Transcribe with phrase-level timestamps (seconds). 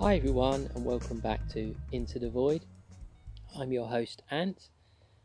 [0.00, 2.64] Hi, everyone, and welcome back to Into the Void.
[3.58, 4.68] I'm your host, Ant,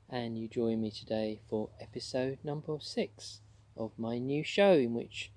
[0.10, 3.42] and you join me today for episode number six
[3.78, 5.32] of my new show, in which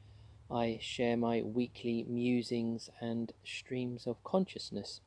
[0.51, 5.03] I share my weekly musings and streams of consciousness.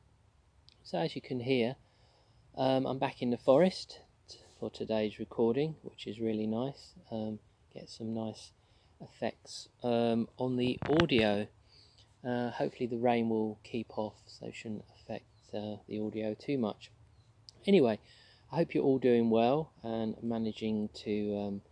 [0.84, 1.74] So, as you can hear,
[2.56, 3.98] um, I'm back in the forest
[4.60, 6.94] for today's recording, which is really nice.
[7.10, 7.40] Um,
[7.74, 8.52] get some nice
[9.00, 11.48] effects um, on the audio.
[12.26, 15.24] Uh, hopefully, the rain will keep off, so it shouldn't affect
[15.54, 16.90] uh, the audio too much.
[17.66, 17.98] Anyway,
[18.52, 21.62] I hope you're all doing well and managing to um,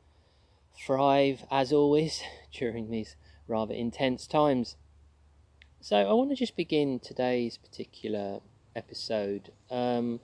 [0.74, 3.16] thrive as always during these
[3.46, 4.76] rather intense times.
[5.80, 8.40] So, I want to just begin today's particular
[8.74, 9.52] episode.
[9.70, 10.20] Um,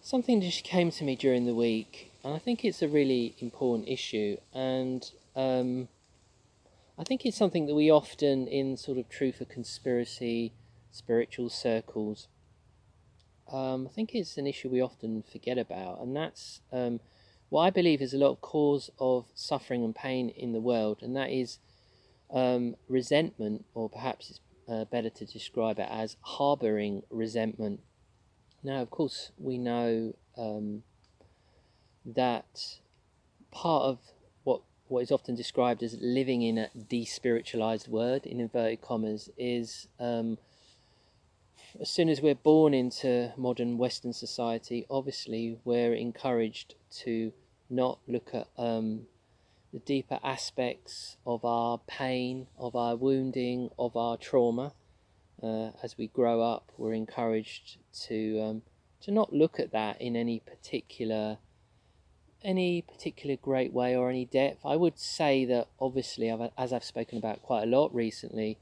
[0.00, 3.88] something just came to me during the week, and I think it's a really important
[3.88, 4.38] issue.
[4.52, 5.88] And um,
[6.98, 10.52] I think it's something that we often, in sort of truth or conspiracy,
[10.90, 12.28] spiritual circles,
[13.50, 17.00] um, I think it's an issue we often forget about, and that's um,
[17.48, 20.98] what I believe is a lot of cause of suffering and pain in the world,
[21.02, 21.58] and that is
[22.30, 27.80] um, resentment, or perhaps it's uh, better to describe it as harboring resentment.
[28.62, 30.82] Now, of course, we know um,
[32.06, 32.78] that
[33.50, 33.98] part of
[34.92, 40.36] what is often described as living in a despiritualized world, in inverted commas, is um,
[41.80, 47.32] as soon as we're born into modern Western society, obviously we're encouraged to
[47.70, 49.06] not look at um,
[49.72, 54.74] the deeper aspects of our pain, of our wounding, of our trauma.
[55.42, 58.62] Uh, as we grow up, we're encouraged to um,
[59.00, 61.38] to not look at that in any particular
[62.44, 64.60] any particular great way or any depth.
[64.64, 68.58] I would say that obviously, I've, as I've spoken about quite a lot recently,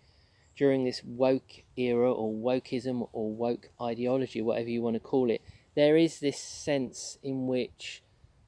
[0.57, 5.41] during this woke era or wokeism or woke ideology, whatever you want to call it,
[5.75, 8.03] there is this sense in which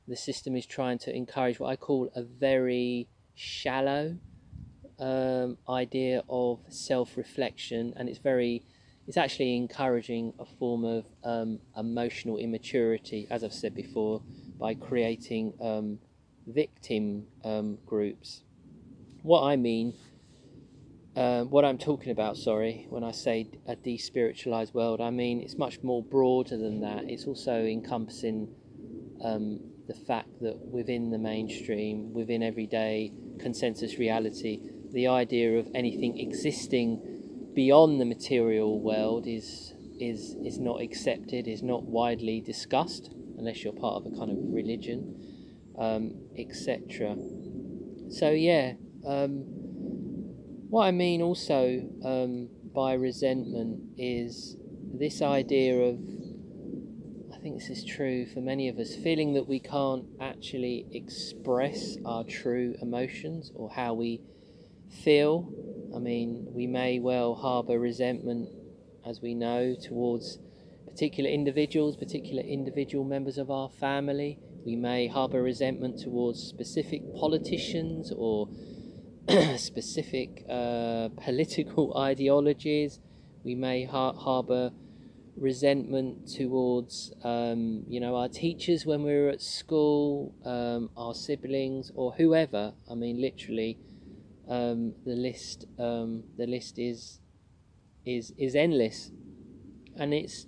[0.07, 4.19] the system is trying to encourage what I call a very shallow
[4.99, 8.63] um, idea of self-reflection, and it's very,
[9.07, 14.23] it's actually encouraging a form of um, emotional immaturity, as I've said before,
[14.63, 15.99] by creating um,
[16.47, 18.45] victim um, groups.
[19.23, 19.93] What I mean,
[21.17, 25.59] uh, what I'm talking about, sorry, when I say a despiritualized world, I mean it's
[25.59, 27.11] much more broader than that.
[27.11, 28.55] It's also encompassing
[29.25, 29.59] um,
[29.89, 34.61] the fact that within the mainstream, within everyday consensus reality,
[34.93, 41.65] the idea of anything existing beyond the material world is is is not accepted, is
[41.65, 47.17] not widely discussed unless you're part of a kind of religion, um, etc.
[48.11, 48.75] So yeah,
[49.07, 49.45] um,
[50.69, 54.57] what I mean also um, by resentment is
[54.95, 55.99] this idea of
[57.35, 61.97] I think this is true for many of us, feeling that we can't actually express
[62.05, 64.21] our true emotions or how we
[65.03, 65.53] feel.
[65.95, 68.49] I mean, we may well harbour resentment,
[69.05, 70.39] as we know, towards
[70.87, 74.39] particular individuals, particular individual members of our family.
[74.65, 78.49] We may harbour resentment towards specific politicians or
[79.57, 83.01] specific uh, political ideologies.
[83.45, 84.73] We may har- harbour
[85.37, 91.91] resentment towards, um, you know, our teachers when we were at school, um, our siblings,
[91.95, 92.75] or whoever.
[92.91, 93.79] I mean, literally,
[94.49, 97.21] um, the list, um, the list is
[98.05, 99.11] is is endless,
[99.97, 100.47] and it's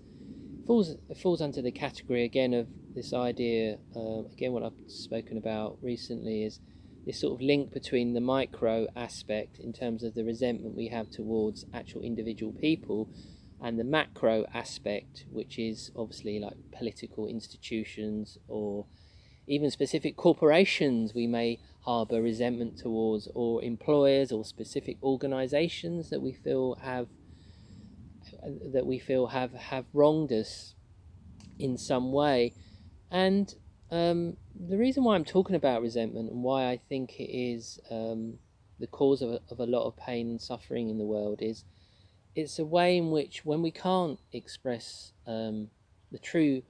[0.67, 3.79] falls it falls under the category again of this idea.
[3.95, 6.61] Uh, again, what I've spoken about recently is
[7.07, 11.11] this sort of link between the micro aspect in terms of the resentment we have
[11.11, 13.09] towards actual individual people
[13.61, 18.87] and the macro aspect, which is obviously like political institutions or
[19.47, 26.33] even specific corporations we may harbour resentment towards, or employers or specific organisations that we
[26.33, 27.09] feel have
[28.73, 30.75] that we feel have have wronged us
[31.59, 32.53] in some way,
[33.11, 33.55] and
[33.91, 38.39] um, the reason why I'm talking about resentment and why I think it is um,
[38.79, 41.65] the cause of a, of a lot of pain and suffering in the world is
[42.35, 45.69] it's a way in which when we can't express um,
[46.11, 46.63] the true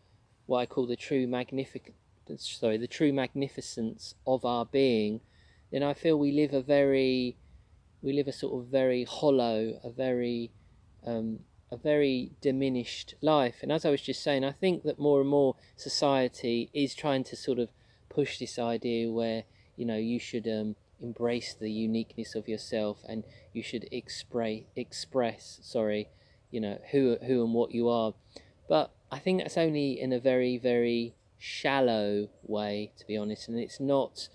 [0.47, 1.94] what I call the true magnificent
[2.38, 5.21] sorry the true magnificence of our being
[5.71, 7.37] then I feel we live a very
[8.03, 10.50] we live a sort of very hollow a very
[11.06, 11.41] um,
[11.75, 13.56] a very diminished life.
[13.62, 17.25] And as I was just saying, I think that more and more society is trying
[17.25, 17.71] to sort of
[18.09, 19.44] push this idea where
[19.76, 25.59] you know you should um, embrace the uniqueness of yourself and you should express express
[25.62, 26.09] sorry
[26.53, 28.15] you know who who and what you are.
[28.69, 33.59] But I think that's only in a very very shallow way, to be honest, and
[33.59, 34.29] it's not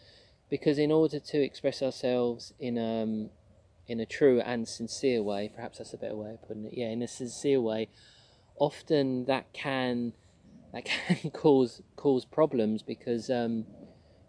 [0.50, 3.30] because in order to express ourselves in um
[3.90, 6.74] in a true and sincere way, perhaps that's a better way of putting it.
[6.76, 7.90] Yeah, in a sincere way,
[8.58, 10.14] often that can
[10.72, 13.66] that can cause cause problems because um,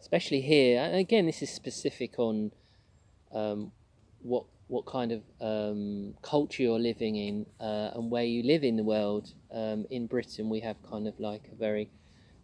[0.01, 2.51] especially here and again this is specific on
[3.33, 3.71] um,
[4.23, 8.77] what what kind of um, culture you're living in uh, and where you live in
[8.77, 9.35] the world.
[9.53, 11.91] Um, in Britain, we have kind of like a very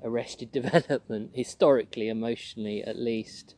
[0.03, 3.55] arrested development historically, emotionally, at least.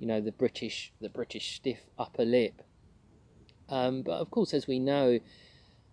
[0.00, 2.62] You know the British the British stiff upper lip.
[3.68, 5.20] Um, but of course, as we know,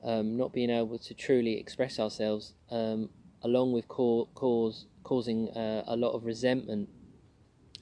[0.04, 3.10] um, not being able to truly express ourselves, um,
[3.42, 6.90] along with cause causing uh, a lot of resentment,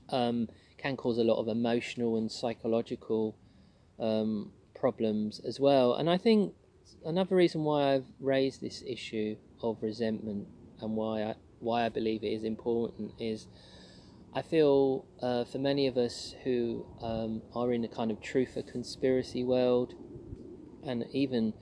[0.09, 3.35] um, can cause a lot of emotional and psychological
[3.99, 5.93] um, problems as well.
[5.95, 6.53] And I think
[7.05, 10.47] another reason why I've raised this issue of resentment
[10.81, 13.47] and why I why I believe it is important is
[14.35, 18.57] I feel uh, for many of us who um, are in a kind of truth
[18.57, 19.93] or conspiracy world,
[20.83, 21.53] and even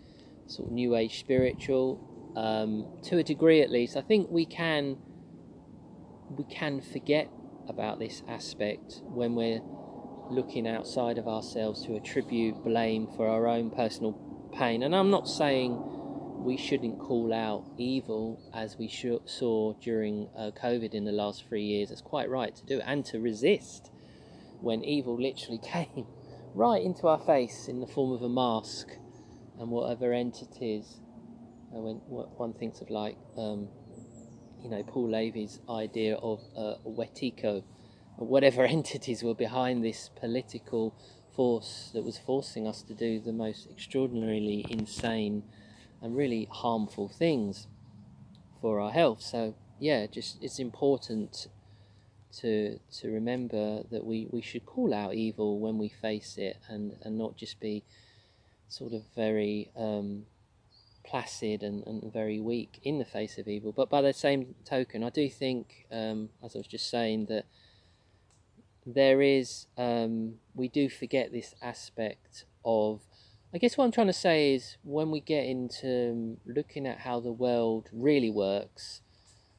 [0.47, 4.97] sort of new age spiritual, um, to a degree at least, I think we can
[6.29, 7.29] we can forget
[7.67, 9.61] about this aspect when we're
[10.29, 14.13] looking outside of ourselves to attribute blame for our own personal
[14.57, 14.83] pain.
[14.83, 15.73] And I'm not saying
[16.43, 18.87] we shouldn't call out evil as we
[19.25, 21.91] saw during uh, COVID in the last three years.
[21.91, 23.91] It's quite right to do it and to resist
[24.59, 26.07] when evil literally came
[26.53, 28.87] right into our face in the form of a mask
[29.59, 30.99] and whatever entities.
[31.73, 33.67] Uh, when one thinks of like, um,
[34.63, 37.63] you know, Paul Levy's idea of uh, Wetiko,
[38.17, 40.95] whatever entities were behind this political
[41.35, 45.43] force that was forcing us to do the most extraordinarily insane
[46.01, 47.67] and really harmful things
[48.61, 49.21] for our health.
[49.21, 51.47] So yeah, just it's important
[52.39, 56.95] to to remember that we, we should call out evil when we face it and,
[57.01, 57.83] and not just be
[58.69, 60.23] sort of very um,
[61.03, 63.73] placid and, and very weak in the face of evil.
[63.73, 67.45] But by the same token, I do think, um, as I was just saying, that
[68.85, 73.01] there is um, we do forget this aspect of
[73.53, 76.99] I guess what I'm trying to say is when we get into um, looking at
[76.99, 79.01] how the world really works,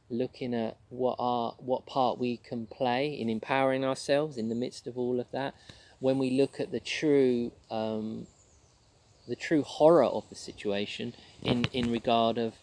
[0.09, 4.87] looking at what our what part we can play in empowering ourselves in the midst
[4.87, 5.53] of all of that,
[6.01, 8.27] when we look at the true um,
[9.29, 11.13] the true horror of the situation
[11.43, 12.55] in in regard of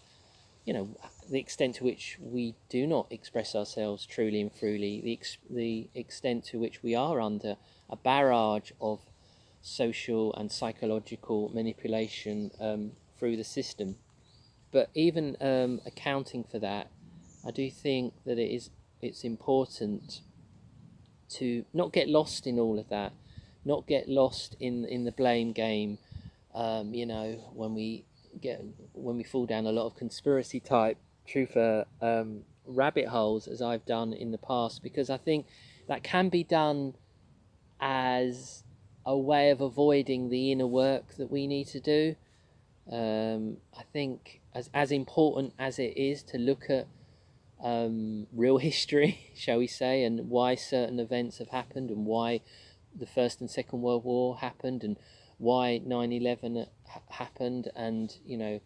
[0.65, 0.89] you know
[1.29, 5.89] the extent to which we do not express ourselves truly and freely, the ex- the
[5.93, 7.55] extent to which we are under
[7.87, 8.99] a barrage of
[9.61, 13.95] social and psychological manipulation um, through the system.
[14.71, 16.89] But even um, accounting for that,
[17.45, 18.69] I do think that it is
[19.01, 20.21] it's important
[21.29, 23.13] to not get lost in all of that,
[23.65, 25.97] not get lost in in the blame game.
[26.53, 28.05] Um, you know, when we
[28.41, 28.63] get
[28.93, 33.85] when we fall down a lot of conspiracy type truther um, rabbit holes, as I've
[33.85, 35.45] done in the past, because I think
[35.87, 36.95] that can be done
[37.79, 38.63] as
[39.09, 42.15] a way of avoiding the inner work that we need to do.
[42.91, 46.85] Um, I think as as important as it is to look at
[47.59, 52.41] um, real history, shall we say, and why certain events have happened, and why
[52.95, 54.95] the First and Second World War happened, and
[55.39, 56.67] why 9/11
[57.09, 58.59] happened, and you know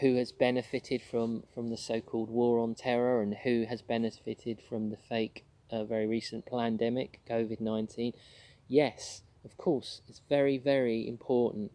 [0.00, 4.90] who, has benefited from from the so-called war on terror, and who has benefited from
[4.90, 8.12] the fake, uh, very recent pandemic, COVID 19.
[8.68, 11.72] Yes, of course, it's very, very important,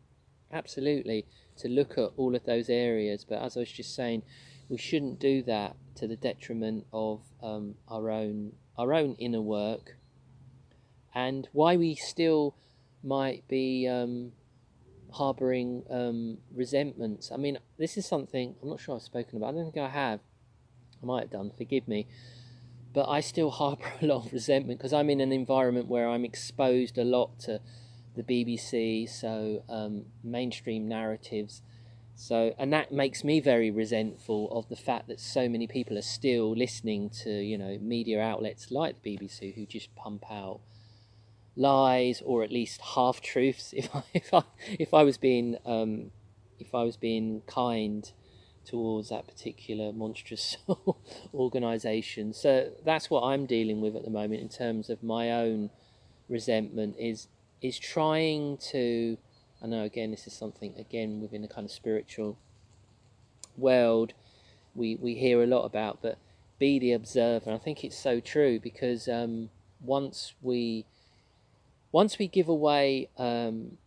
[0.52, 1.26] absolutely,
[1.58, 3.26] to look at all of those areas.
[3.28, 4.24] But as I was just saying,
[4.70, 9.98] we shouldn't do that to the detriment of um, our own our own inner work,
[11.14, 12.56] and why we still
[13.04, 14.34] might be um,
[15.14, 17.32] harboring um, resentments.
[17.32, 19.50] I mean, this is something I'm not sure I've spoken about.
[19.50, 20.20] I don't think I have.
[21.02, 21.52] I might have done.
[21.58, 22.08] Forgive me
[22.96, 26.26] but I still harbour a lot of resentment because I'm in an environment where I'm
[26.26, 27.60] exposed a lot to
[28.16, 31.62] the BBC, so um, mainstream narratives.
[32.16, 36.02] So, and that makes me very resentful of the fact that so many people are
[36.02, 40.62] still listening to, you know, media outlets like the BBC who just pump out
[41.58, 43.74] lies or at least half truths.
[43.78, 44.44] If I, if I,
[44.80, 46.12] if I was being, um,
[46.58, 48.10] if I was being kind
[48.66, 50.58] towards that particular monstrous
[51.34, 52.34] organization.
[52.34, 55.70] So that's what I'm dealing with at the moment in terms of my own
[56.28, 57.28] resentment is
[57.62, 59.18] is trying to
[59.62, 62.38] I know again this is something again within the kind of spiritual
[63.58, 64.14] world
[64.76, 66.18] we we hear a lot about, but
[66.60, 67.52] be the observer.
[67.52, 69.50] I think it's so true because um,
[69.82, 70.86] once we
[71.92, 73.78] once we give away um,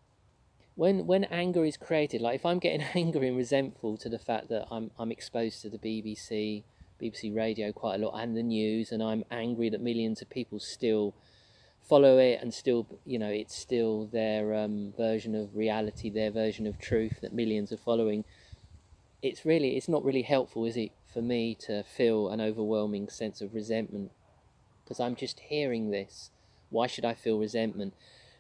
[0.79, 4.49] when when anger is created, like if I'm getting angry and resentful to the fact
[4.51, 6.63] that I'm I'm exposed to the BBC,
[7.03, 10.61] BBC Radio quite a lot and the news, and I'm angry that millions of people
[10.61, 11.15] still
[11.83, 16.65] follow it and still you know it's still their um, version of reality, their version
[16.65, 18.25] of truth that millions are following.
[19.21, 23.41] It's really it's not really helpful, is it, for me to feel an overwhelming sense
[23.41, 24.13] of resentment
[24.85, 26.31] because I'm just hearing this.
[26.71, 27.95] Why should I feel resentment?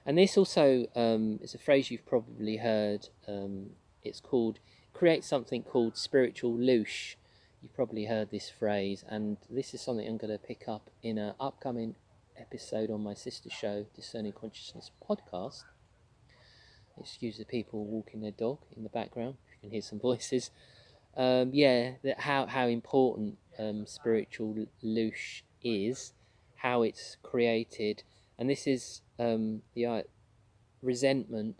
[0.08, 3.10] And this also um, is a phrase you've probably heard.
[3.28, 3.72] Um,
[4.02, 4.58] it's called
[4.94, 7.16] create something called spiritual loosh.
[7.60, 11.18] You've probably heard this phrase, and this is something I'm going to pick up in
[11.18, 11.94] an upcoming
[12.38, 15.64] episode on my sister show, Discerning Consciousness podcast.
[16.98, 19.36] Excuse the people walking their dog in the background.
[19.50, 20.50] You can hear some voices.
[21.18, 26.14] Um, yeah, that how how important um, spiritual loosh is,
[26.56, 28.04] how it's created,
[28.38, 30.02] and this is um, the uh,
[30.82, 31.56] resentment,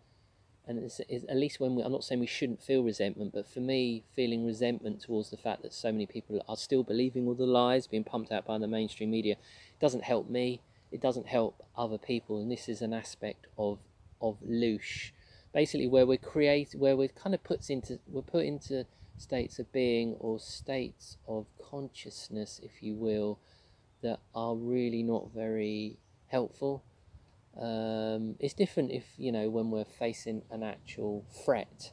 [0.67, 3.49] and it's, it's, at least when we, I'm not saying we shouldn't feel resentment, but
[3.49, 7.35] for me, feeling resentment towards the fact that so many people are still believing all
[7.35, 9.37] the lies being pumped out by the mainstream media
[9.81, 10.61] doesn't help me.
[10.93, 13.79] It doesn't help other people, and this is an aspect of
[14.21, 15.11] of loosh,
[15.53, 18.85] basically where we're create where we're kind of puts into we're put into
[19.17, 23.39] states of being or states of consciousness, if you will,
[24.03, 26.85] that are really not very helpful.
[27.61, 31.93] Um, it's different if, you know, when we're facing an actual threat,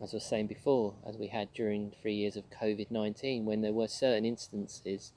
[0.00, 3.60] as I was saying before, as we had during three years of COVID 19, when
[3.60, 5.12] there were certain instances,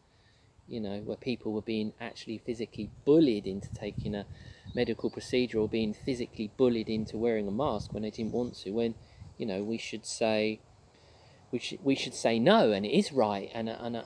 [0.67, 4.25] you know, where people were being actually physically bullied into taking a
[4.74, 8.72] medical procedure or being physically bullied into wearing a mask when they didn't want to,
[8.72, 8.95] when,
[9.38, 10.60] you know, we should say,
[11.51, 14.03] we should, we should say no, and it is right, and, and,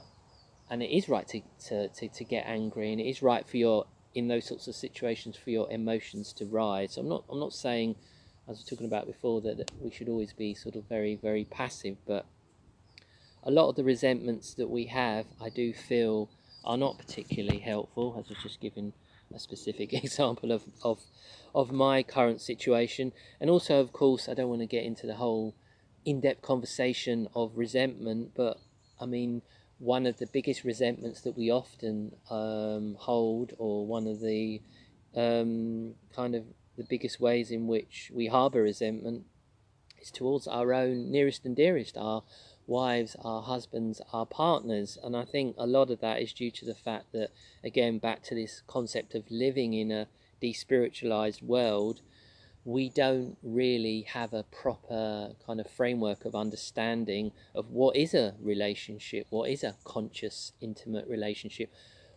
[0.69, 3.57] and it is right to, to, to, to get angry, and it is right for
[3.57, 6.93] your in those sorts of situations for your emotions to rise.
[6.93, 7.95] So I'm not I'm not saying,
[8.47, 11.15] as we were talking about before, that, that we should always be sort of very
[11.15, 12.25] very passive, but
[13.43, 16.29] a lot of the resentments that we have, I do feel,
[16.65, 18.15] are not particularly helpful.
[18.19, 18.93] As I was just giving
[19.33, 20.99] a specific example of of
[21.53, 25.15] of my current situation, and also of course I don't want to get into the
[25.15, 25.55] whole
[26.05, 28.57] in-depth conversation of resentment, but
[28.99, 29.41] I mean
[29.79, 34.61] one of the biggest resentments that we often um, hold, or one of the
[35.15, 36.43] um, kind of
[36.77, 39.25] the biggest ways in which we harbour resentment,
[40.01, 42.23] is towards our own nearest and dearest, our
[42.67, 44.97] wives, our husbands, our partners.
[45.03, 47.29] And I think a lot of that is due to the fact that,
[47.63, 50.07] again, back to this concept of living in a
[50.41, 52.01] despiritualized world,
[52.69, 58.35] we don't really have a proper kind of framework of understanding of what is a
[58.39, 61.73] relationship, what is a conscious, intimate relationship.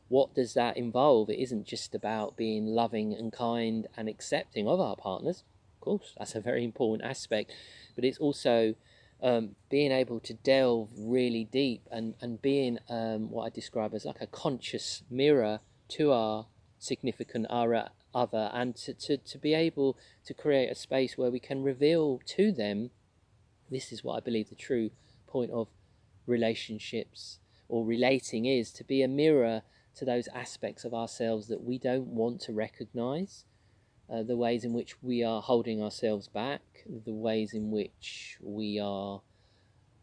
[0.08, 1.30] What does that involve?
[1.30, 5.42] It isn't just about being loving and kind and accepting of our partners.
[5.76, 7.50] Of course, that's a very important aspect,
[7.94, 8.74] but it's also
[9.22, 14.04] um, being able to delve really deep and, and being um, what I describe as
[14.04, 15.60] like a conscious mirror
[15.96, 16.46] to our
[16.78, 21.40] significant other other and to, to, to be able to create a space where we
[21.40, 22.90] can reveal to them
[23.70, 24.90] this is what I believe the true
[25.26, 25.68] point of
[26.26, 27.38] relationships
[27.68, 29.62] or relating is to be a mirror
[29.96, 33.44] to those aspects of ourselves that we don't want to recognize,
[34.12, 36.60] uh, the ways in which we are holding ourselves back,
[37.06, 39.22] the ways in which we are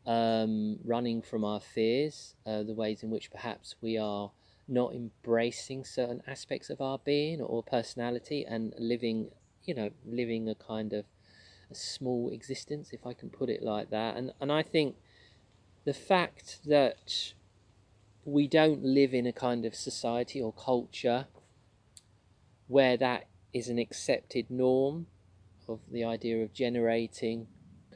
[0.05, 4.31] um, running from our fears, uh, the ways in which perhaps we are
[4.69, 9.29] not embracing certain aspects of our being or personality and living,
[9.63, 11.05] you know, living a kind of
[11.71, 14.15] a small existence, if I can put it like that.
[14.15, 14.95] And and I think
[15.85, 17.33] the fact that
[18.25, 21.27] we don't live in a kind of society or culture
[22.67, 25.07] where that is an accepted norm
[25.67, 27.47] of the idea of generating,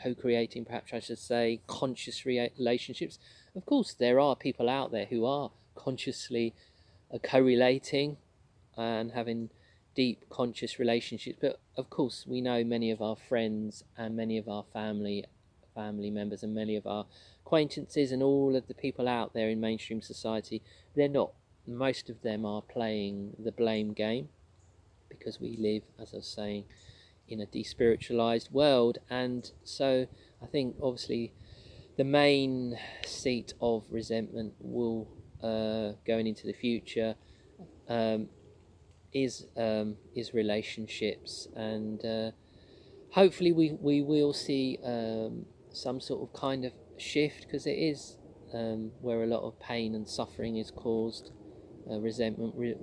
[0.01, 3.19] co creating, perhaps I should say, conscious relationships.
[3.55, 6.53] Of course, there are people out there who are consciously
[7.13, 8.17] uh, co-relating
[8.77, 9.49] and having
[9.95, 11.37] deep conscious relationships.
[11.39, 15.25] But of course we know many of our friends and many of our family
[15.75, 17.05] family members and many of our
[17.43, 20.61] acquaintances and all of the people out there in mainstream society
[20.95, 21.31] they're not
[21.65, 24.29] most of them are playing the blame game
[25.09, 26.63] because we live as i was saying
[27.27, 28.97] in a despiritualized world.
[29.09, 30.07] And so
[30.41, 31.33] i think obviously
[31.97, 35.07] the main seat of resentment will
[35.43, 37.15] uh, going into the future
[37.89, 38.29] um,
[39.13, 42.31] is um, is relationships, and uh,
[43.11, 48.17] hopefully we, we will see um, some sort of kind of shift because it is
[48.53, 51.31] um, where a lot of pain and suffering is caused,
[51.89, 52.75] uh, resentment re-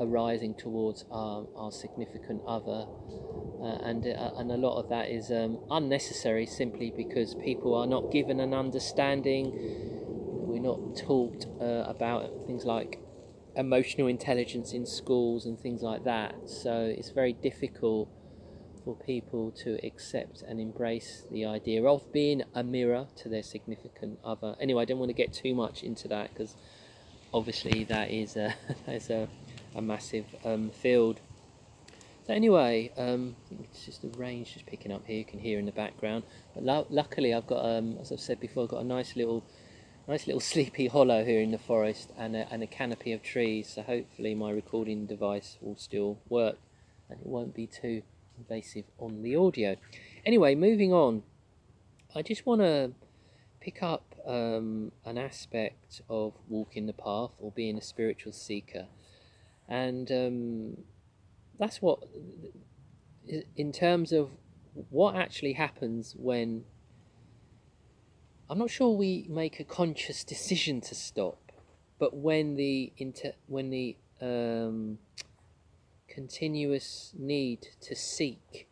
[0.00, 2.86] arising towards our, our significant other,
[3.60, 7.86] uh, and uh, and a lot of that is um, unnecessary simply because people are
[7.86, 9.91] not given an understanding.
[10.62, 12.98] Not taught uh, about things like
[13.56, 16.34] emotional intelligence in schools and things like that.
[16.46, 18.08] So it's very difficult
[18.84, 24.18] for people to accept and embrace the idea of being a mirror to their significant
[24.24, 24.56] other.
[24.60, 26.56] Anyway, I don't want to get too much into that because
[27.32, 28.54] obviously that is a,
[28.86, 29.28] that is a,
[29.74, 31.20] a massive um, field.
[32.26, 35.18] So anyway, um, it's just the rain just picking up here.
[35.18, 36.22] You can hear in the background.
[36.54, 39.44] But lo- luckily, I've got, um, as I've said before, I've got a nice little,
[40.08, 43.68] nice little sleepy hollow here in the forest and a, and a canopy of trees.
[43.68, 46.58] So hopefully, my recording device will still work
[47.08, 48.02] and it won't be too
[48.38, 49.76] invasive on the audio.
[50.24, 51.22] Anyway, moving on.
[52.14, 52.92] I just want to
[53.60, 58.86] pick up um, an aspect of walking the path or being a spiritual seeker,
[59.68, 60.76] and um,
[61.58, 62.00] that's what,
[63.56, 64.30] in terms of
[64.90, 66.64] what actually happens when.
[68.52, 71.52] I'm not sure we make a conscious decision to stop,
[71.98, 74.98] but when the inter, when the um,
[76.06, 78.68] continuous need to seek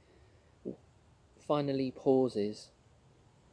[1.48, 2.72] finally pauses.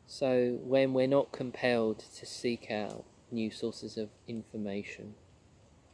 [0.06, 5.16] So, when we're not compelled to seek out new sources of information,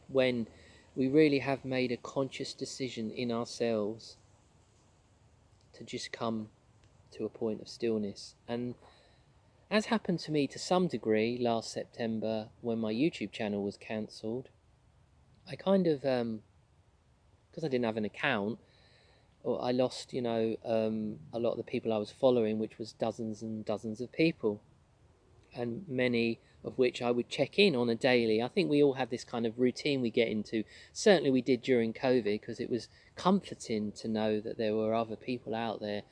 [0.08, 0.48] when
[0.96, 4.18] we really have made a conscious decision in ourselves
[5.74, 6.50] to just come
[7.12, 8.34] to a point of stillness.
[8.48, 8.74] And
[9.70, 14.50] as happened to me to some degree last September when my YouTube channel was cancelled,
[15.50, 16.42] I kind of um,
[17.50, 18.60] because I didn't have an account,
[19.44, 22.80] or I lost, you know, um, a lot of the people I was following, which
[22.80, 24.62] was dozens and dozens of people,
[25.54, 28.42] and many of which I would check in on a daily.
[28.42, 30.64] I think we all have this kind of routine we get into.
[30.94, 35.16] Certainly, we did during COVID because it was comforting to know that there were other
[35.16, 36.04] people out there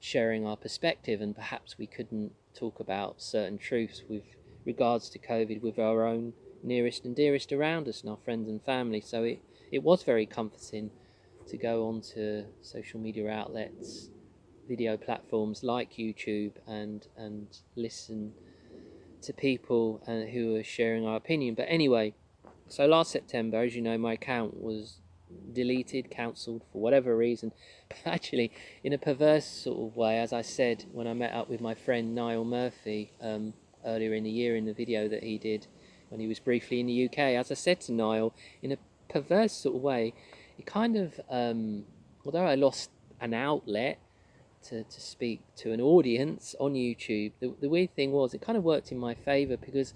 [0.00, 4.24] sharing our perspective, and perhaps we couldn't talk about certain truths with
[4.64, 8.62] regards to COVID with our own nearest and dearest around us and our friends and
[8.62, 9.00] family.
[9.00, 9.40] So it
[9.70, 10.90] it was very comforting
[11.48, 14.10] to go onto social media outlets,
[14.66, 18.32] video platforms like YouTube, and and listen
[19.22, 21.54] to people uh, who are sharing our opinion.
[21.54, 22.14] But anyway,
[22.68, 25.00] so last September, as you know, my account was
[25.52, 27.52] deleted, cancelled for whatever reason.
[27.88, 28.52] But actually,
[28.84, 31.74] in a perverse sort of way, as I said when I met up with my
[31.74, 35.66] friend Niall Murphy um, earlier in the year in the video that he did
[36.10, 39.52] when he was briefly in the UK, as I said to Niall, in a perverse
[39.52, 40.12] sort of way,
[40.58, 41.84] it kind of, um,
[42.24, 43.98] although I lost an outlet
[44.64, 48.58] to, to speak to an audience on YouTube, the, the weird thing was it kind
[48.58, 49.94] of worked in my favour because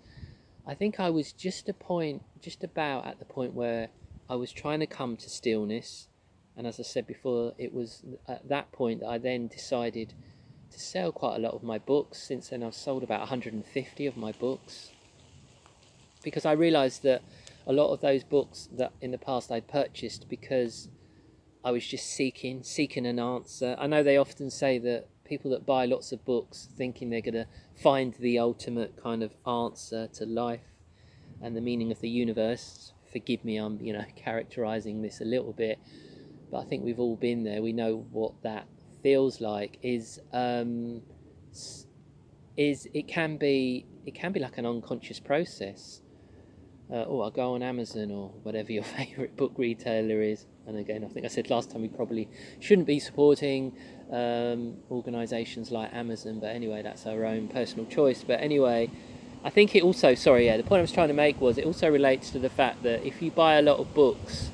[0.67, 3.89] I think I was just a point, just about at the point where
[4.33, 6.09] I was trying to come to stillness.
[6.57, 10.15] And as I said before, it was at that point that I then decided
[10.71, 12.23] to sell quite a lot of my books.
[12.23, 14.91] Since then, I've sold about 150 of my books
[16.25, 17.21] because I realised that
[17.67, 20.89] a lot of those books that in the past I'd purchased because
[21.63, 23.77] I was just seeking seeking an answer.
[23.79, 27.35] I know they often say that people that buy lots of books thinking they're going
[27.35, 30.73] to find the ultimate kind of answer to life
[31.43, 32.92] and the meaning of the universe.
[33.13, 35.79] Forgive me, I'm you know characterizing this a little bit,
[36.51, 37.63] but I think we've all been there.
[37.63, 38.67] We know what that
[39.03, 39.79] feels like.
[39.83, 41.03] Is um,
[42.57, 46.03] is it can be it can be like an unconscious process
[46.93, 50.45] uh, oh, I'll go on Amazon or whatever your favourite book retailer is.
[50.67, 52.29] And again, I think I said last time we probably
[52.61, 53.73] shouldn't be supporting
[54.11, 58.23] um, organisations like Amazon, but anyway, that's our own personal choice.
[58.23, 58.91] But anyway,
[59.45, 61.65] I think it also, sorry, yeah, the point I was trying to make was it
[61.65, 64.51] also relates to the fact that if you buy a lot of books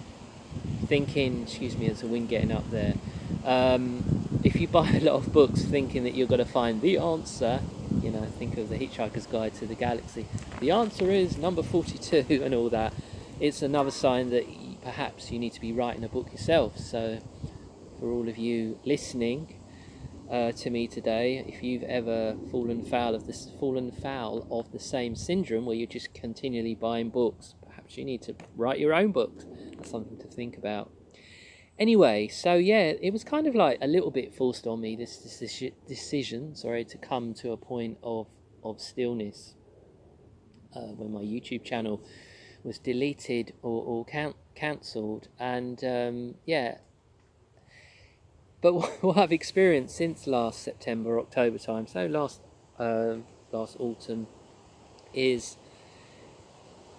[0.86, 2.94] thinking, excuse me, there's a wind getting up there.
[3.44, 6.96] Um, if you buy a lot of books thinking that you're going to find the
[6.96, 7.60] answer,
[8.02, 10.26] you know, think of the Hitchhiker's Guide to the Galaxy.
[10.60, 12.94] The answer is number 42 and all that.
[13.40, 14.46] It's another sign that
[14.82, 16.78] perhaps you need to be writing a book yourself.
[16.78, 17.20] So,
[18.00, 19.57] for all of you listening
[20.30, 24.78] uh, to me today, if you've ever fallen foul of this, fallen foul of the
[24.78, 29.12] same syndrome where you're just continually buying books, perhaps you need to write your own
[29.12, 29.46] books.
[29.76, 30.90] That's something to think about.
[31.78, 35.16] Anyway, so yeah, it was kind of like a little bit forced on me this,
[35.86, 38.26] decision, sorry, to come to a point of
[38.64, 39.54] of stillness
[40.74, 42.02] uh, when my YouTube channel
[42.64, 46.78] was deleted or, or count, cancelled, and um, yeah,
[48.60, 52.40] but what I've experienced since last September, October time, so last
[52.78, 53.16] uh,
[53.52, 54.26] last autumn,
[55.12, 55.56] is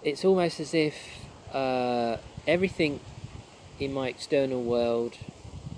[0.02, 0.96] it's almost as if
[1.52, 3.00] uh, everything
[3.78, 5.16] in my external world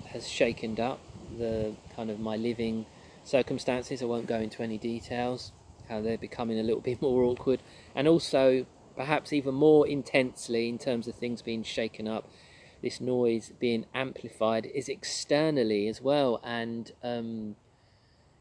[0.07, 0.99] has shaken up.
[1.37, 2.85] The kind of my living
[3.23, 4.01] circumstances.
[4.01, 5.51] I won't go into any details.
[5.89, 7.61] How they're becoming a little bit more awkward,
[7.95, 8.65] and also
[8.95, 12.29] perhaps even more intensely in terms of things being shaken up
[12.83, 17.55] this noise being amplified is externally as well, and um,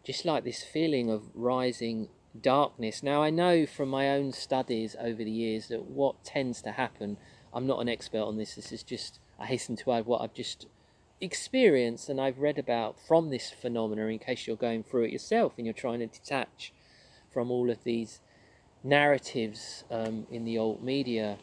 [0.04, 3.02] just like this feeling of rising darkness.
[3.02, 7.18] Now, I know from my own studies over the years that what tends to happen,
[7.54, 10.34] I'm not an expert on this, this is just, I hasten to add what I've
[10.34, 10.66] just
[11.20, 15.52] experienced and I've read about from this phenomena in case you're going through it yourself
[15.56, 16.72] and you're trying to detach
[17.32, 18.20] from all of these
[18.82, 21.38] narratives um, in the old media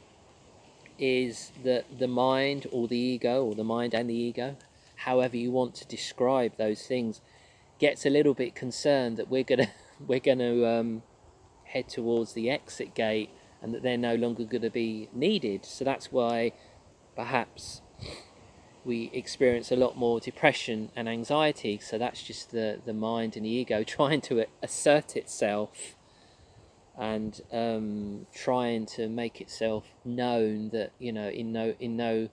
[1.00, 4.56] is that the mind or the ego, or the mind and the ego,
[4.96, 7.22] however you want to describe those things,
[7.80, 9.70] gets a little bit concerned that we're gonna
[10.08, 11.04] we're gonna um,
[11.64, 13.30] head towards the exit gate
[13.62, 15.66] and that they're no longer going to be needed.
[15.66, 16.54] So that's why
[17.16, 17.82] perhaps
[18.86, 21.80] we experience a lot more depression and anxiety.
[21.80, 25.96] So that's just the, the mind and the ego trying to assert itself
[27.00, 32.30] and um, trying to make itself known that you know in no in no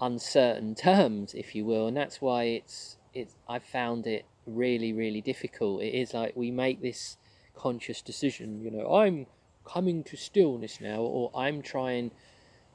[0.00, 5.22] uncertain terms, if you will, and that's why it's it's I found it really really
[5.22, 5.82] difficult.
[5.82, 7.16] It is like we make this
[7.54, 9.26] conscious decision, you know, I'm
[9.64, 12.10] coming to stillness now, or I'm trying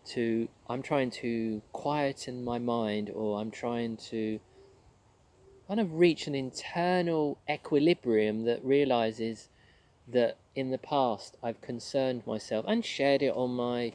[0.05, 4.39] to I'm trying to quieten my mind, or I'm trying to
[5.67, 9.49] kind of reach an internal equilibrium that realizes
[10.07, 13.93] that in the past I've concerned myself and shared it on my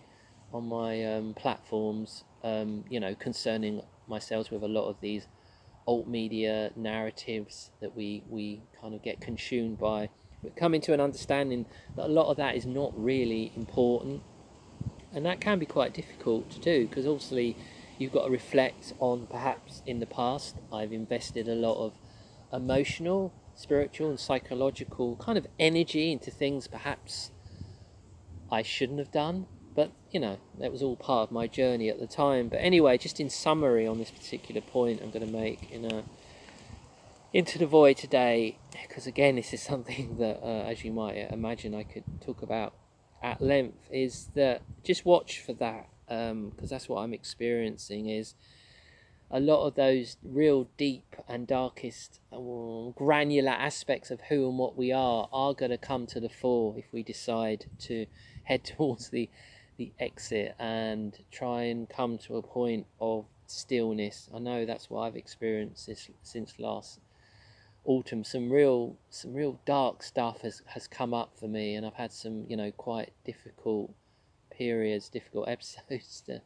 [0.53, 5.27] on my um, platforms, um, you know, concerning myself with a lot of these
[5.87, 10.09] alt media narratives that we we kind of get consumed by.
[10.43, 11.67] But coming to an understanding
[11.97, 14.23] that a lot of that is not really important,
[15.13, 17.57] and that can be quite difficult to do because obviously
[17.99, 21.93] you've got to reflect on perhaps in the past I've invested a lot of
[22.53, 27.33] emotional spiritual and psychological kind of energy into things perhaps
[28.53, 29.47] I shouldn't have done.
[29.75, 32.49] But, you know, that was all part of my journey at the time.
[32.49, 36.05] But anyway, just in summary on this particular point I'm going to make in a
[37.31, 41.75] into the void today because again this is something that uh, as you might imagine
[41.75, 42.73] I could talk about
[43.23, 48.35] at length is that just watch for that because um, that's what I'm experiencing is
[49.31, 54.77] a lot of those real deep and darkest uh, granular aspects of who and what
[54.77, 58.07] we are are going to come to the fore if we decide to
[58.45, 59.29] head towards the
[59.77, 64.29] the exit and try and come to a point of stillness.
[64.35, 66.99] I know that's what i've experienced this, since last
[67.85, 68.25] autumn.
[68.25, 72.13] Some real some real dark stuff has has come up for me and i've had
[72.13, 73.93] some you know quite difficult
[74.51, 76.43] periods difficult episodes to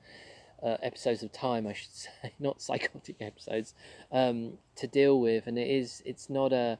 [0.62, 3.75] uh, episodes of time, I should say, not psychotic episodes,
[4.11, 5.46] um, to deal with.
[5.46, 6.79] And it is, it's not a,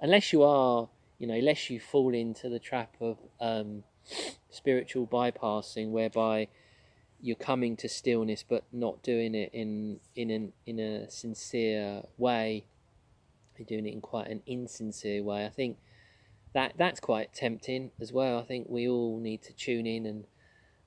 [0.00, 3.84] unless you are, you know, unless you fall into the trap of um,
[4.50, 6.48] spiritual bypassing, whereby
[7.24, 12.66] you're coming to stillness but not doing it in in an in a sincere way.
[13.56, 15.46] You're doing it in quite an insincere way.
[15.46, 15.78] I think
[16.52, 18.38] that that's quite tempting as well.
[18.38, 20.24] I think we all need to tune in and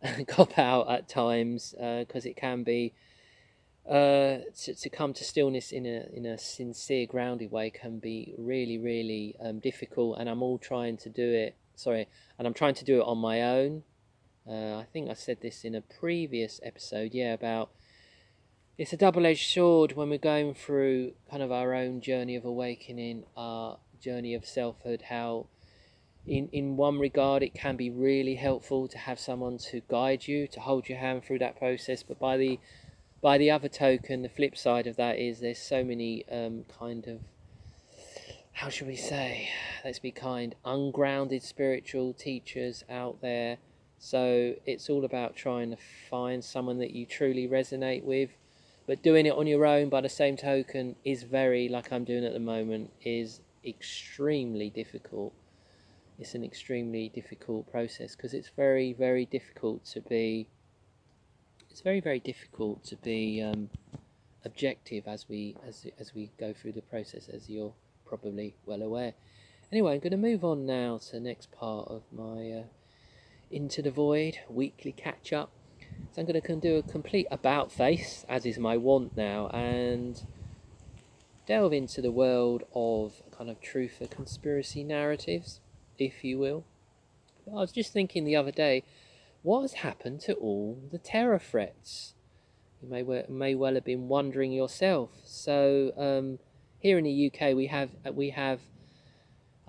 [0.27, 2.93] cop out at times because uh, it can be
[3.88, 8.33] uh, to, to come to stillness in a in a sincere, grounded way can be
[8.38, 10.17] really, really um, difficult.
[10.19, 11.55] And I'm all trying to do it.
[11.75, 12.07] Sorry,
[12.38, 13.83] and I'm trying to do it on my own.
[14.45, 17.13] Uh, I think I said this in a previous episode.
[17.13, 17.69] Yeah, about
[18.77, 23.23] it's a double-edged sword when we're going through kind of our own journey of awakening,
[23.38, 25.03] our journey of selfhood.
[25.03, 25.47] How
[26.27, 30.47] in in one regard it can be really helpful to have someone to guide you
[30.47, 32.03] to hold your hand through that process.
[32.03, 32.59] But by the
[33.21, 37.07] by the other token the flip side of that is there's so many um, kind
[37.07, 37.21] of
[38.51, 39.49] how should we say?
[39.85, 43.57] Let's be kind ungrounded spiritual teachers out there.
[43.99, 45.77] So it's all about trying to
[46.09, 48.31] find someone that you truly resonate with.
[48.87, 52.23] But doing it on your own by the same token is very like i'm doing
[52.23, 55.33] at the moment is extremely difficult
[56.19, 60.47] it's an extremely difficult process because it's very very difficult to be
[61.69, 63.69] it's very very difficult to be um,
[64.45, 67.73] objective as we as as we go through the process as you're
[68.06, 69.13] probably well aware.
[69.71, 72.63] Anyway i'm going to move on now to the next part of my uh,
[73.51, 75.51] into the void weekly catch up
[76.13, 80.23] so i'm going to do a complete about face as is my want now and
[81.47, 85.62] delve into the world of kind of truth or conspiracy narratives,
[85.99, 86.65] if you will.
[87.49, 88.83] I was just thinking the other day,
[89.41, 92.15] what has happened to all the terror threats?
[92.81, 95.12] You may well, may well have been wondering yourself.
[95.23, 96.39] So um,
[96.79, 98.60] here in the UK, we have we have.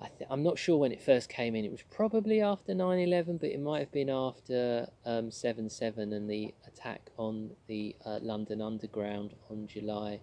[0.01, 1.65] I am not sure when it first came in.
[1.65, 6.53] It was probably after 9/11, but it might have been after um, 7/7 and the
[6.67, 10.21] attack on the uh, London Underground on July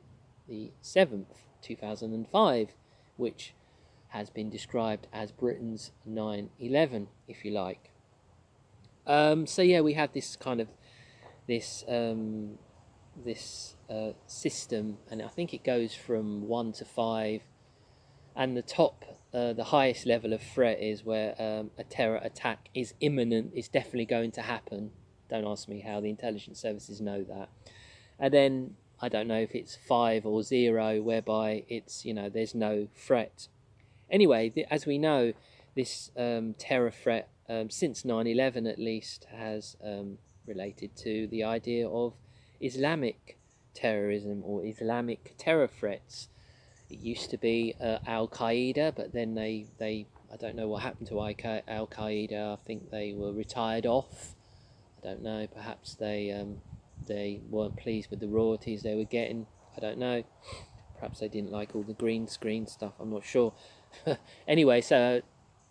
[0.49, 1.27] the 7th,
[1.63, 2.75] 2005,
[3.17, 3.55] which
[4.09, 7.91] has been described as Britain's 9/11, if you like.
[9.07, 10.69] Um, so yeah, we have this kind of
[11.47, 12.59] this um,
[13.25, 17.43] this uh, system, and I think it goes from one to five,
[18.35, 22.69] and the top, uh, the highest level of threat is where um, a terror attack
[22.75, 24.91] is imminent, is definitely going to happen.
[25.29, 27.49] Don't ask me how the intelligence services know that.
[28.19, 32.55] And then I don't know if it's five or zero, whereby it's you know there's
[32.55, 33.49] no threat.
[34.11, 35.33] Anyway, the, as we know,
[35.75, 41.89] this um, terror threat um, since 9/11 at least has um, related to the idea
[41.89, 42.15] of
[42.61, 43.39] Islamic
[43.75, 46.29] terrorism or Islamic terror threats.
[46.89, 50.83] It used to be uh, Al Qaeda, but then they, they I don't know what
[50.83, 52.53] happened to Al Qaeda.
[52.53, 54.35] I think they were retired off.
[54.99, 55.47] I don't know.
[55.47, 56.59] Perhaps they um,
[57.07, 59.47] they weren't pleased with the royalties they were getting.
[59.77, 60.25] I don't know.
[60.95, 62.95] Perhaps they didn't like all the green screen stuff.
[62.99, 63.53] I'm not sure.
[64.49, 65.23] anyway, so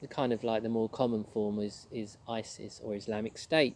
[0.01, 3.75] the kind of like the more common form is is ISIS or Islamic State.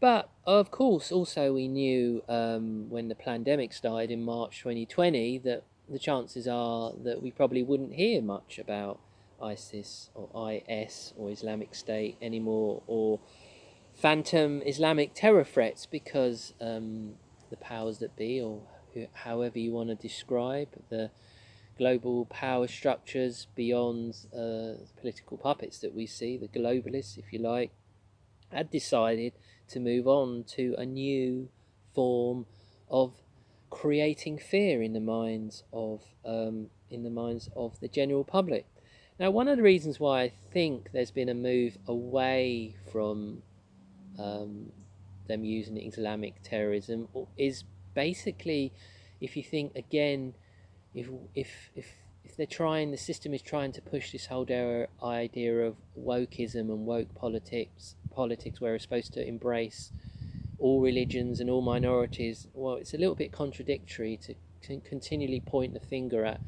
[0.00, 5.64] But of course, also we knew um, when the pandemic started in March 2020 that
[5.88, 9.00] the chances are that we probably wouldn't hear much about
[9.40, 13.20] ISIS or IS or Islamic State anymore or
[13.94, 17.14] phantom Islamic terror threats because um,
[17.50, 18.60] the powers that be, or
[19.12, 21.10] however you want to describe the
[21.76, 27.70] global power structures beyond uh, political puppets that we see, the globalists, if you like,
[28.50, 29.32] had decided
[29.68, 31.48] to move on to a new
[31.94, 32.46] form
[32.90, 33.12] of
[33.70, 38.66] creating fear in the minds of um, in the minds of the general public.
[39.18, 43.42] Now, one of the reasons why I think there's been a move away from
[44.18, 44.72] um,
[45.28, 48.72] them using Islamic terrorism is basically,
[49.20, 50.34] if you think again,
[50.94, 51.86] if if if
[52.24, 54.46] if they're trying, the system is trying to push this whole
[55.02, 59.92] idea of wokeism and woke politics, politics where we're supposed to embrace
[60.58, 62.46] all religions and all minorities.
[62.54, 64.34] Well, it's a little bit contradictory to
[64.80, 66.40] continually point the finger at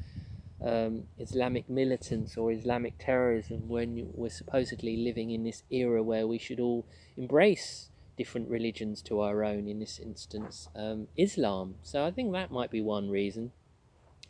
[0.65, 6.39] um, Islamic militants or Islamic terrorism when we're supposedly living in this era where we
[6.39, 11.75] should all embrace different religions to our own, in this instance, um, Islam.
[11.83, 13.51] So I think that might be one reason.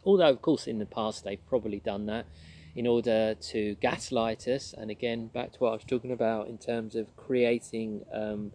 [0.07, 2.27] Although, of course, in the past they've probably done that
[2.77, 4.73] in order to gaslight us.
[4.73, 8.53] And again, back to what I was talking about in terms of creating um,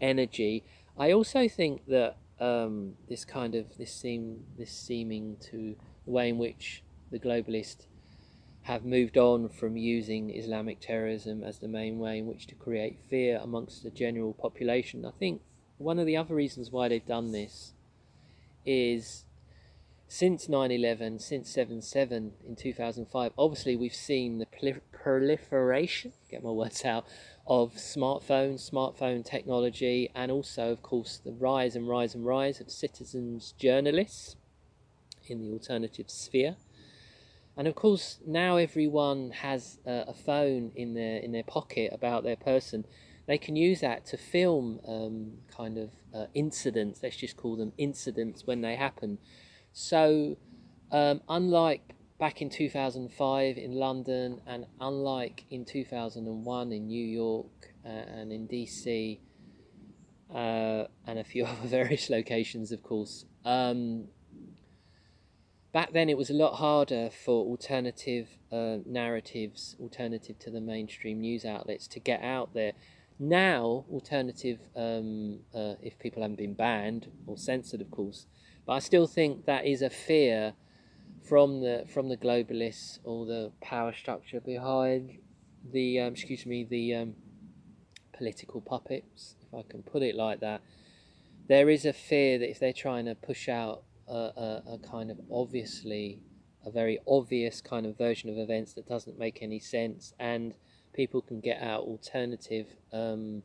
[0.00, 0.64] energy.
[0.98, 6.30] I also think that um, this kind of this seem this seeming to the way
[6.30, 7.84] in which the globalists
[8.62, 12.98] have moved on from using Islamic terrorism as the main way in which to create
[13.10, 15.04] fear amongst the general population.
[15.04, 15.42] I think
[15.76, 17.74] one of the other reasons why they've done this
[18.64, 19.26] is
[20.06, 24.46] since 9-11 since 7-7 in 2005 obviously we've seen the
[24.92, 27.06] proliferation get my words out
[27.46, 32.70] of smartphones smartphone technology and also of course the rise and rise and rise of
[32.70, 34.36] citizens journalists
[35.30, 36.56] in the alternative sphere.
[37.56, 42.24] And of course now everyone has a, a phone in their in their pocket about
[42.24, 42.84] their person.
[43.26, 47.00] They can use that to film um, kind of uh, incidents.
[47.02, 49.18] Let's just call them incidents when they happen
[49.74, 50.36] so,
[50.92, 57.88] um, unlike back in 2005 in London, and unlike in 2001 in New York uh,
[57.88, 59.18] and in DC,
[60.32, 63.24] uh, and a few other various locations, of course.
[63.44, 64.04] Um,
[65.72, 71.20] back then, it was a lot harder for alternative uh, narratives, alternative to the mainstream
[71.20, 72.74] news outlets, to get out there.
[73.18, 78.26] Now, alternative, um, uh, if people haven't been banned or censored, of course,
[78.66, 80.54] but I still think that is a fear
[81.22, 85.18] from the from the globalists or the power structure behind
[85.72, 87.14] the um, excuse me the um,
[88.16, 90.62] political puppets, if I can put it like that.
[91.46, 95.10] There is a fear that if they're trying to push out a, a, a kind
[95.10, 96.20] of obviously
[96.64, 100.54] a very obvious kind of version of events that doesn't make any sense, and
[100.94, 103.42] people can get out alternative um,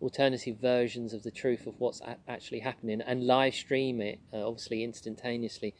[0.00, 4.82] alternative versions of the truth of what's actually happening and live stream it, uh, obviously
[4.82, 5.74] instantaneously,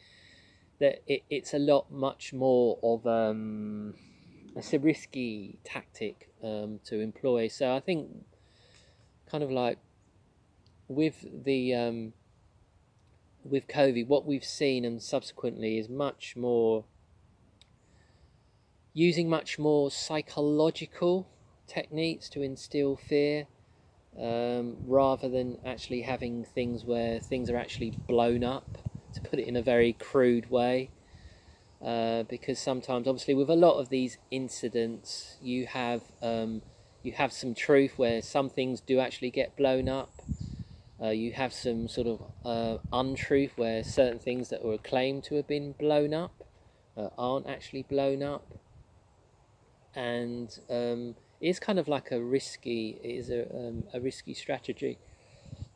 [0.79, 3.93] that it, it's a lot much more of um,
[4.55, 7.47] it's a risky tactic um, to employ.
[7.47, 8.09] So I think,
[9.29, 9.77] kind of like
[10.87, 12.13] with the um,
[13.43, 16.85] with COVID, what we've seen and subsequently is much more
[18.93, 21.27] using much more psychological
[21.65, 23.47] techniques to instill fear
[24.19, 28.77] um, rather than actually having things where things are actually blown up,
[29.13, 30.89] to put it in a very crude way.
[31.83, 36.61] Uh, because sometimes, obviously, with a lot of these incidents, you have um,
[37.01, 40.11] you have some truth where some things do actually get blown up.
[41.01, 45.33] Uh, you have some sort of uh, untruth where certain things that were claimed to
[45.33, 46.43] have been blown up
[46.95, 48.53] uh, aren't actually blown up,
[49.95, 54.99] and um, it's kind of like a risky is a um, a risky strategy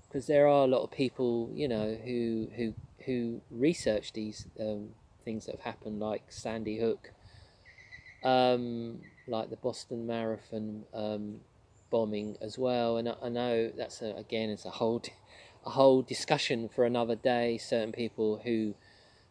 [0.08, 2.74] because there are a lot of people you know who who
[3.06, 4.90] who research these um,
[5.24, 7.12] things that have happened, like Sandy Hook,
[8.24, 11.40] um, like the Boston Marathon um,
[11.90, 12.98] bombing as well.
[12.98, 15.02] And I, I know that's a, again it's a whole
[15.66, 17.58] a whole discussion for another day.
[17.58, 18.76] Certain people who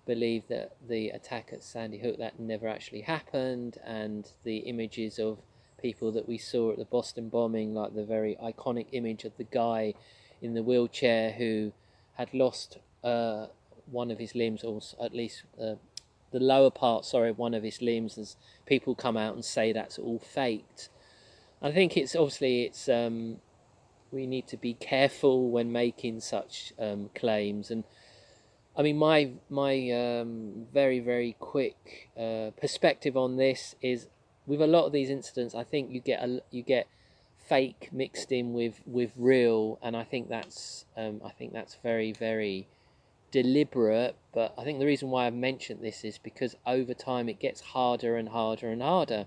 [0.06, 5.38] believe that the attack at Sandy Hook that never actually happened, and the images of
[5.84, 9.44] people that we saw at the Boston bombing, like the very iconic image of the
[9.44, 9.92] guy
[10.40, 11.74] in the wheelchair who
[12.14, 13.48] had lost uh,
[13.90, 15.74] one of his limbs, or at least uh,
[16.32, 19.98] the lower part, sorry, one of his limbs, as people come out and say that's
[19.98, 20.88] all faked.
[21.60, 23.36] I think it's obviously it's um,
[24.10, 27.84] we need to be careful when making such um, claims, and
[28.74, 34.06] I mean my my um, very very quick uh, perspective on this is
[34.46, 36.86] with a lot of these incidents, I think you get a you get
[37.38, 42.12] fake mixed in with with real, and I think that's um, I think that's very
[42.12, 42.68] very
[43.30, 47.40] deliberate, but I think the reason why I've mentioned this is because over time it
[47.40, 49.26] gets harder and harder and harder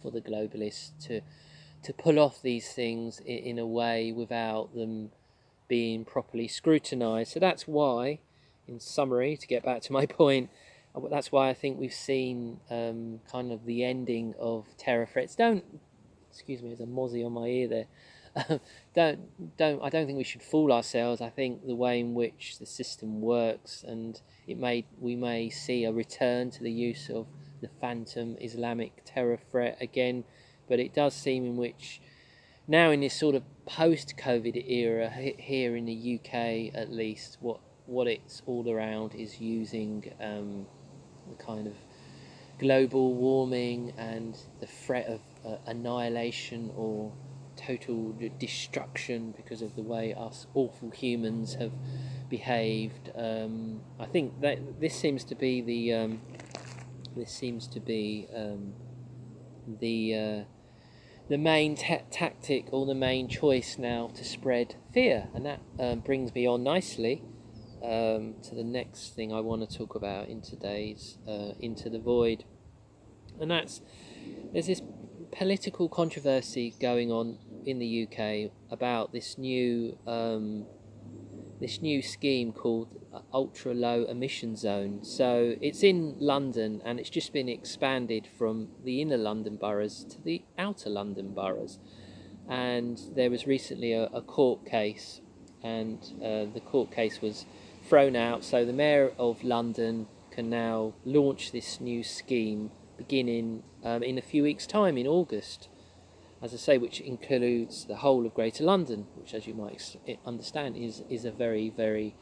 [0.00, 1.20] for the globalists to
[1.82, 5.10] to pull off these things in, in a way without them
[5.68, 7.32] being properly scrutinized.
[7.32, 8.20] So that's why,
[8.66, 10.50] in summary, to get back to my point,
[11.10, 15.36] that's why I think we've seen um, kind of the ending of terror threats.
[15.36, 15.64] Don't,
[16.30, 17.86] excuse me, there's a mozzie on my ear there.
[18.94, 21.20] don't don't I don't think we should fool ourselves.
[21.20, 25.84] I think the way in which the system works, and it may we may see
[25.84, 27.26] a return to the use of
[27.60, 30.24] the phantom Islamic terror threat again,
[30.68, 32.00] but it does seem in which
[32.68, 38.06] now in this sort of post-COVID era here in the UK at least, what what
[38.06, 40.66] it's all around is using um,
[41.30, 41.74] the kind of
[42.58, 47.12] global warming and the threat of uh, annihilation or
[47.56, 51.72] total destruction because of the way us awful humans have
[52.28, 53.10] behaved.
[53.16, 56.20] Um, I think that this seems to be the um,
[57.16, 58.74] this seems to be um,
[59.80, 60.44] the uh,
[61.28, 66.00] the main ta- tactic or the main choice now to spread fear, and that um,
[66.00, 67.22] brings me on nicely
[67.82, 71.98] um, to the next thing I want to talk about in today's uh, Into the
[71.98, 72.44] Void,
[73.40, 73.80] and that's
[74.52, 74.82] there's this
[75.32, 80.66] political controversy going on in the UK about this new um,
[81.60, 82.88] this new scheme called
[83.32, 85.04] ultra low emission zone.
[85.04, 90.22] So it's in London and it's just been expanded from the inner London boroughs to
[90.22, 91.78] the outer London boroughs.
[92.48, 95.20] And there was recently a, a court case,
[95.62, 97.44] and uh, the court case was
[97.90, 98.42] thrown out.
[98.44, 104.22] So the mayor of London can now launch this new scheme beginning um, in a
[104.22, 105.68] few weeks' time in August
[106.42, 110.76] as I say, which includes the whole of Greater London, which, as you might understand,
[110.76, 112.14] is is a very very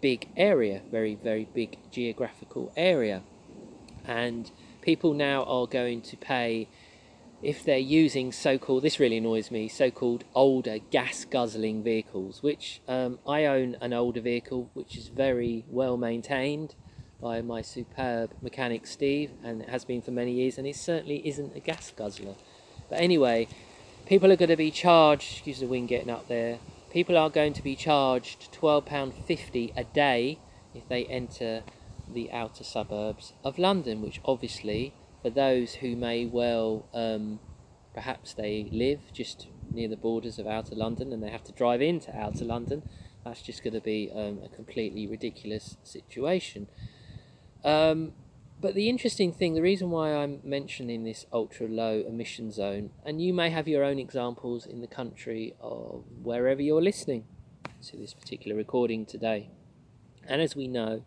[0.00, 3.22] big area, very very big geographical area,
[4.04, 4.50] and
[4.82, 6.68] people now are going to pay
[7.42, 13.18] if they're using so-called this really annoys me so-called older gas guzzling vehicles which um,
[13.26, 16.74] i own an older vehicle which is very well maintained
[17.20, 21.26] by my superb mechanic steve and it has been for many years and it certainly
[21.26, 22.34] isn't a gas guzzler.
[22.88, 23.48] But anyway,
[24.06, 26.58] people are going to be charged, excuse the wind getting up there,
[26.90, 30.38] people are going to be charged £12.50 a day
[30.74, 31.62] if they enter
[32.08, 37.40] the outer suburbs of London, which obviously, for those who may well, um,
[37.94, 41.82] perhaps they live just near the borders of outer London and they have to drive
[41.82, 42.82] into outer London,
[43.24, 46.68] that's just going to be um, a completely ridiculous situation.
[47.64, 48.12] Um,
[48.60, 53.20] but the interesting thing, the reason why I'm mentioning this ultra low emission zone, and
[53.20, 57.24] you may have your own examples in the country of wherever you're listening
[57.88, 59.50] to this particular recording today.
[60.26, 61.04] And as we know,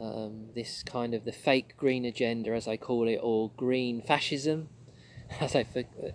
[0.00, 4.68] um, this kind of the fake green agenda, as I call it, or green fascism,
[5.40, 5.66] as I,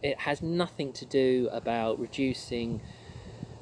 [0.02, 2.82] it has nothing to do about reducing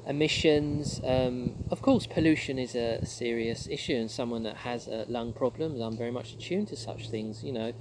[0.06, 1.00] emissions.
[1.04, 5.80] Um, of course, pollution is a serious issue, and someone that has uh, lung problems,
[5.80, 7.42] I'm very much attuned to such things.
[7.44, 7.72] You know,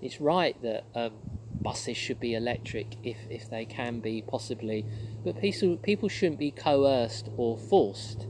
[0.00, 1.12] it's right that um,
[1.60, 4.84] buses should be electric if, if they can be possibly,
[5.24, 8.26] but people people shouldn't be coerced or forced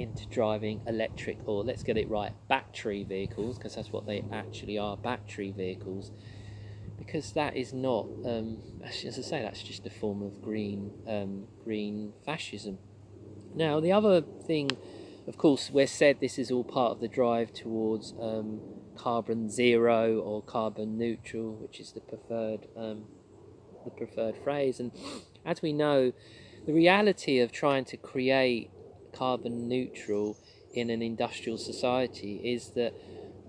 [0.00, 4.78] into driving electric or let's get it right battery vehicles because that's what they actually
[4.78, 6.12] are battery vehicles
[7.00, 11.44] because that is not, um, as I say, that's just a form of green um,
[11.64, 12.78] green fascism.
[13.54, 14.70] Now, the other thing,
[15.26, 18.60] of course, we're said this is all part of the drive towards um,
[18.96, 23.06] carbon zero or carbon neutral, which is the preferred um,
[23.84, 24.78] the preferred phrase.
[24.78, 24.92] And
[25.44, 26.12] as we know,
[26.66, 28.70] the reality of trying to create
[29.12, 30.36] carbon neutral
[30.72, 32.94] in an industrial society is that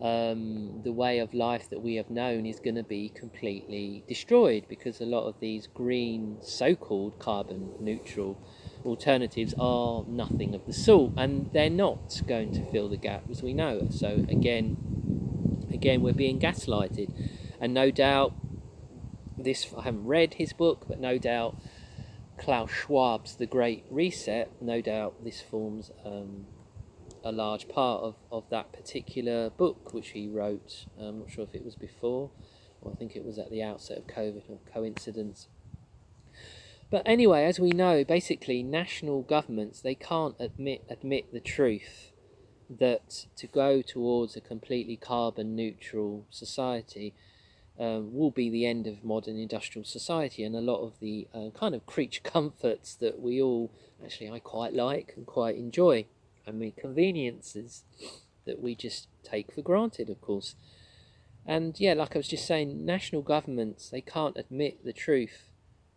[0.01, 4.65] um, the way of life that we have known is going to be completely destroyed
[4.67, 8.41] because a lot of these green, so called carbon neutral
[8.83, 13.43] alternatives are nothing of the sort and they're not going to fill the gap as
[13.43, 13.87] we know.
[13.91, 17.13] So, again, again, we're being gaslighted,
[17.59, 18.33] and no doubt
[19.37, 21.57] this I haven't read his book, but no doubt
[22.41, 26.47] Klaus Schwab's The Great Reset, no doubt this forms um,
[27.23, 30.87] a large part of, of that particular book which he wrote.
[30.99, 32.31] I'm not sure if it was before
[32.81, 35.49] or I think it was at the outset of COVID or coincidence.
[36.89, 42.11] But anyway, as we know, basically national governments they can't admit admit the truth
[42.71, 47.13] that to go towards a completely carbon neutral society
[47.79, 51.49] um, will be the end of modern industrial society and a lot of the uh,
[51.53, 53.71] kind of creature comforts that we all
[54.03, 56.05] actually I quite like and quite enjoy.
[56.47, 57.83] I mean, conveniences
[58.45, 60.55] that we just take for granted, of course.
[61.45, 65.49] And yeah, like I was just saying, national governments they can't admit the truth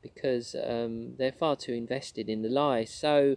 [0.02, 2.84] because um, they're far too invested in the lie.
[2.84, 3.36] So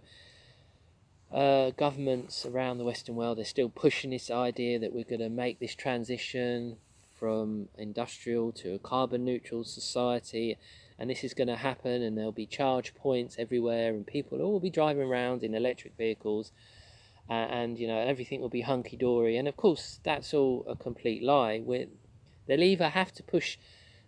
[1.32, 5.28] uh, governments around the Western world are still pushing this idea that we're going to
[5.28, 6.76] make this transition
[7.18, 10.56] from industrial to a carbon neutral society
[10.98, 14.44] and this is going to happen and there'll be charge points everywhere and people will
[14.44, 16.52] all be driving around in electric vehicles
[17.30, 19.36] uh, and you know everything will be hunky dory.
[19.36, 21.62] And of course, that's all a complete lie.
[22.46, 23.58] They'll either have to push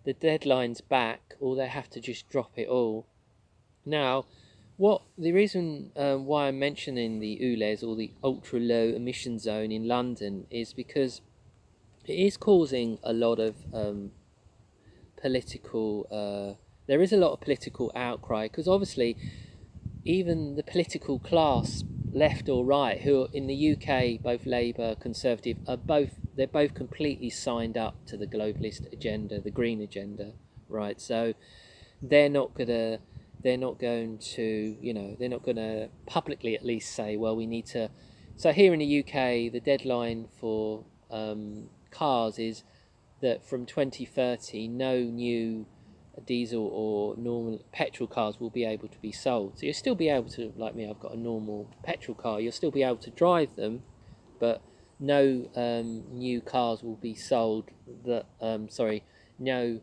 [0.05, 3.07] the deadlines back or they have to just drop it all.
[3.85, 4.25] Now,
[4.79, 9.71] what the reason um, why I'm mentioning the ULEZ or the ultra low emission zone
[9.71, 11.21] in London is because
[12.05, 14.13] it is causing a lot of um,
[15.21, 16.07] political.
[16.11, 19.17] Uh, there is a lot of political outcry because obviously,
[20.05, 25.59] even the political class left or right, who are in the UK, both Labour, Conservative,
[25.69, 30.33] are both they're both completely signed up to the globalist agenda, the green agenda,
[30.69, 31.01] right?
[31.01, 31.35] So
[32.03, 32.99] they're not gonna
[33.43, 37.47] they're not going to you know they're not to publicly at least say well we
[37.47, 37.91] need to
[38.37, 42.63] so here in the UK the deadline for um, cars is
[43.21, 45.67] that from 2030 no new
[46.27, 49.59] diesel or normal petrol cars will be able to be sold.
[49.59, 52.53] So you'll still be able to, like me, I've got a normal petrol car, you'll
[52.53, 53.83] still be able to drive them,
[54.39, 54.63] but
[54.99, 57.71] no um, new cars will be sold
[58.05, 59.05] that, um, sorry,
[59.39, 59.81] no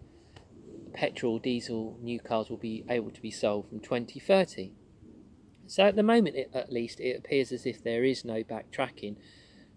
[0.93, 4.72] petrol, diesel, new cars will be able to be sold from 2030.
[5.66, 9.18] So at the moment, at least, it appears as if there is no backtracking.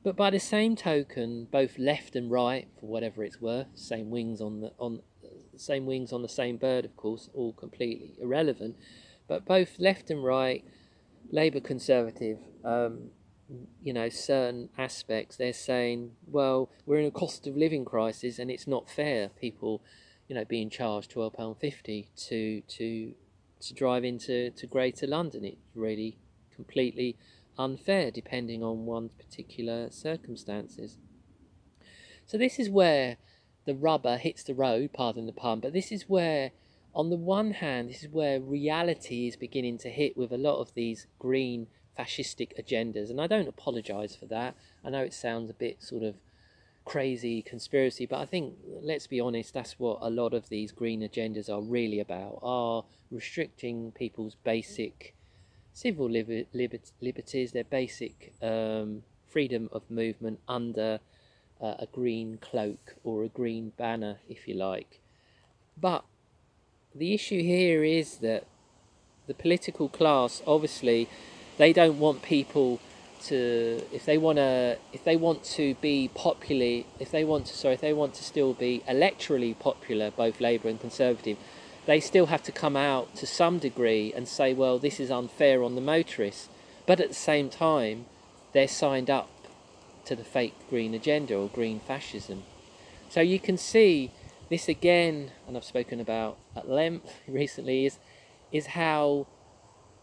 [0.02, 4.40] But by the same token, both left and right, for whatever it's worth, same wings
[4.40, 5.02] on the on
[5.56, 8.76] same wings on the same bird, of course, all completely irrelevant.
[9.28, 10.64] But both left and right,
[11.30, 13.10] Labour Conservative, um,
[13.82, 18.50] you know, certain aspects, they're saying, well, we're in a cost of living crisis and
[18.50, 19.28] it's not fair.
[19.28, 19.82] People,
[20.28, 23.12] you know, being charged twelve pound fifty to to
[23.60, 25.44] to drive into to Greater London.
[25.44, 26.16] It's really
[26.54, 27.18] completely
[27.60, 30.96] unfair, depending on one's particular circumstances.
[32.26, 33.18] So this is where
[33.66, 36.52] the rubber hits the road, pardon the pun, but this is where,
[36.94, 40.60] on the one hand, this is where reality is beginning to hit with a lot
[40.60, 41.66] of these green
[41.98, 43.10] fascistic agendas.
[43.10, 44.54] And I don't apologise for that.
[44.84, 46.14] I know it sounds a bit sort of
[46.86, 51.02] crazy conspiracy, but I think, let's be honest, that's what a lot of these green
[51.02, 55.14] agendas are really about, are restricting people's basic
[55.72, 61.00] civil liberties, their basic um, freedom of movement under
[61.60, 65.00] uh, a green cloak or a green banner, if you like.
[65.80, 66.04] But
[66.94, 68.46] the issue here is that
[69.26, 71.08] the political class, obviously,
[71.56, 72.80] they don't want people
[73.22, 77.54] to if they want to if they want to be popular if they want to
[77.54, 81.36] sorry if they want to still be electorally popular both labour and conservative
[81.86, 85.62] they still have to come out to some degree and say well this is unfair
[85.62, 86.48] on the motorists.
[86.86, 88.06] But at the same time
[88.52, 89.28] they're signed up
[90.04, 92.42] to the fake green agenda or green fascism.
[93.08, 94.10] So you can see
[94.48, 97.98] this again and I've spoken about at length recently is
[98.52, 99.26] is how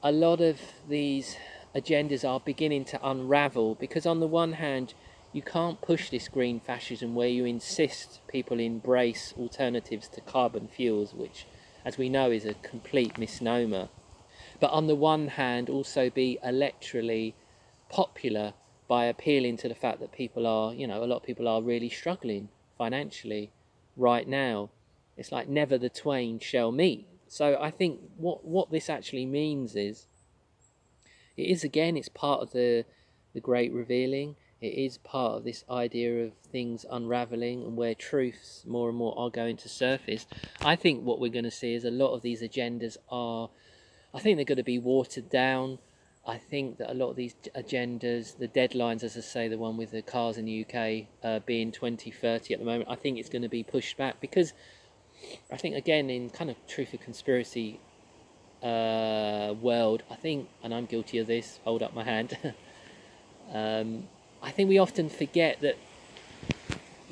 [0.02, 1.36] a lot of these
[1.76, 4.94] agendas are beginning to unravel because on the one hand
[5.34, 11.14] you can't push this green fascism where you insist people embrace alternatives to carbon fuels
[11.14, 11.46] which
[11.88, 13.88] as we know is a complete misnomer.
[14.60, 17.34] But on the one hand also be electorally
[17.88, 18.54] popular
[18.90, 21.62] by appealing to the fact that people are you know a lot of people are
[21.62, 23.52] really struggling financially
[23.96, 24.70] right now.
[25.16, 27.08] It's like never the twain shall meet.
[27.30, 30.08] So I think what what this actually means is
[31.38, 32.84] it is again it's part of the
[33.34, 34.36] the great revealing.
[34.60, 39.18] It is part of this idea of things unraveling and where truths more and more
[39.18, 40.26] are going to surface.
[40.62, 43.50] I think what we're going to see is a lot of these agendas are
[44.14, 45.78] I think they're going to be watered down.
[46.26, 49.78] I think that a lot of these agendas, the deadlines, as I say, the one
[49.78, 53.30] with the cars in the UK uh, being 2030 at the moment, I think it's
[53.30, 54.54] going to be pushed back because
[55.52, 57.80] I think again in kind of truth or conspiracy
[58.64, 61.60] uh, world, I think, and I'm guilty of this.
[61.64, 62.38] Hold up my hand.
[63.54, 64.08] um,
[64.48, 65.76] I think we often forget that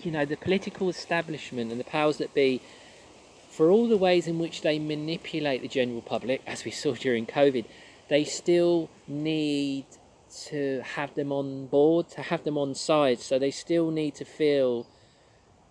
[0.02, 2.62] you know the political establishment and the powers that be,
[3.50, 7.26] for all the ways in which they manipulate the general public, as we saw during
[7.26, 7.66] COVID,
[8.08, 9.84] they still need
[10.46, 13.20] to have them on board, to have them on side.
[13.20, 14.88] So they still need to feel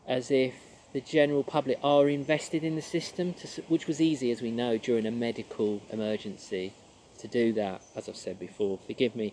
[0.07, 0.55] as if
[0.93, 4.77] the general public are invested in the system, to, which was easy, as we know,
[4.77, 6.75] during a medical emergency
[7.21, 8.79] to do that, as I've said before.
[8.87, 9.33] Forgive me.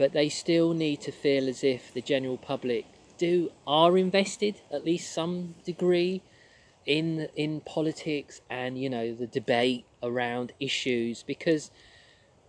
[0.00, 2.86] But they still need to feel as if the general public
[3.18, 6.22] do are invested at least some degree
[6.86, 11.70] in in politics and you know the debate around issues because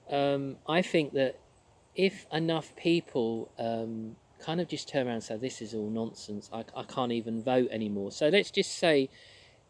[0.09, 1.33] um, I think that
[1.93, 6.49] if enough people um, kind of just turn around and say, this is all nonsense,
[6.53, 8.11] I, I can't even vote anymore.
[8.11, 9.09] So let's just say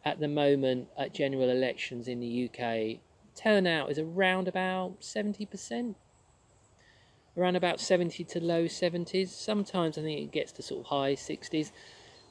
[0.06, 3.00] at the moment at general elections in the UK,
[3.36, 5.96] turnout is around about 70%.
[7.38, 9.30] Around about 70 to low 70s.
[9.30, 11.72] Sometimes I think it gets to sort of high 60s.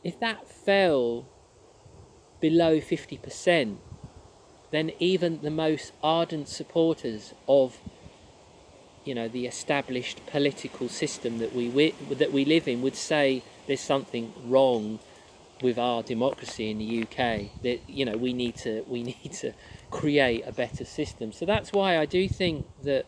[0.05, 1.27] If that fell
[2.41, 3.77] below 50%,
[4.71, 7.81] then even the most ardent supporters of
[9.05, 13.81] you know the established political system that we that we live in would say there's
[13.81, 15.01] something wrong
[15.63, 19.53] with our democracy in the UK that you know we need to we need to
[19.91, 23.07] create a better system so that's why I do think that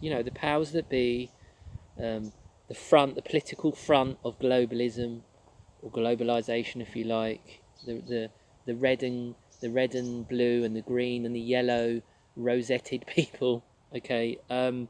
[0.00, 1.30] you know the powers that be
[1.98, 2.32] um,
[2.68, 5.22] the front the political front of globalism
[5.82, 8.30] or globalization if you like the the
[8.66, 12.00] the red and the red and blue and the green and the yellow
[12.36, 14.88] rosetted people okay um,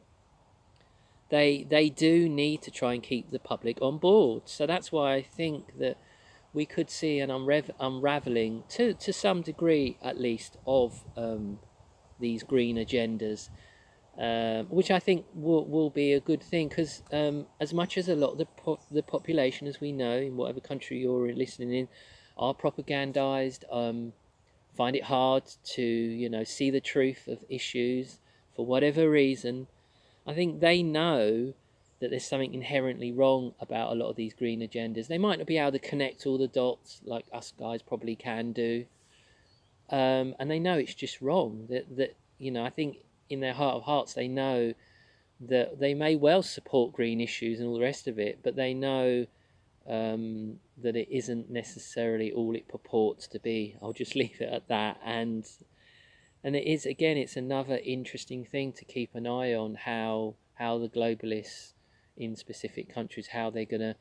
[1.30, 4.42] they they do need to try and keep the public on board.
[4.46, 5.98] So that's why I think that
[6.52, 11.58] we could see an unrav- unraveling to to some degree, at least, of um,
[12.18, 13.50] these green agendas,
[14.18, 18.08] um, which I think will will be a good thing because um, as much as
[18.08, 21.72] a lot of the po- the population, as we know, in whatever country you're listening
[21.72, 21.88] in,
[22.36, 24.12] are propagandized, um,
[24.76, 28.18] find it hard to you know see the truth of issues
[28.54, 29.68] for whatever reason
[30.28, 31.54] I think they know
[32.00, 35.08] that there's something inherently wrong about a lot of these green agendas.
[35.08, 38.52] They might not be able to connect all the dots like us guys probably can
[38.52, 38.84] do,
[39.88, 41.66] um, and they know it's just wrong.
[41.70, 42.98] That that you know, I think
[43.28, 44.74] in their heart of hearts they know
[45.40, 48.74] that they may well support green issues and all the rest of it, but they
[48.74, 49.26] know
[49.86, 53.76] um, that it isn't necessarily all it purports to be.
[53.80, 55.48] I'll just leave it at that, and
[56.42, 60.78] and it is again it's another interesting thing to keep an eye on how how
[60.78, 61.72] the globalists
[62.16, 63.94] in specific countries how they're to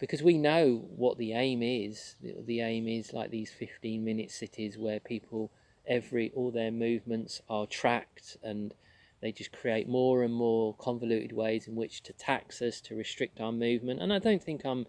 [0.00, 4.78] because we know what the aim is the aim is like these 15 minute cities
[4.78, 5.50] where people
[5.88, 8.74] every all their movements are tracked and
[9.20, 13.40] they just create more and more convoluted ways in which to tax us to restrict
[13.40, 14.86] our movement and i don't think i'm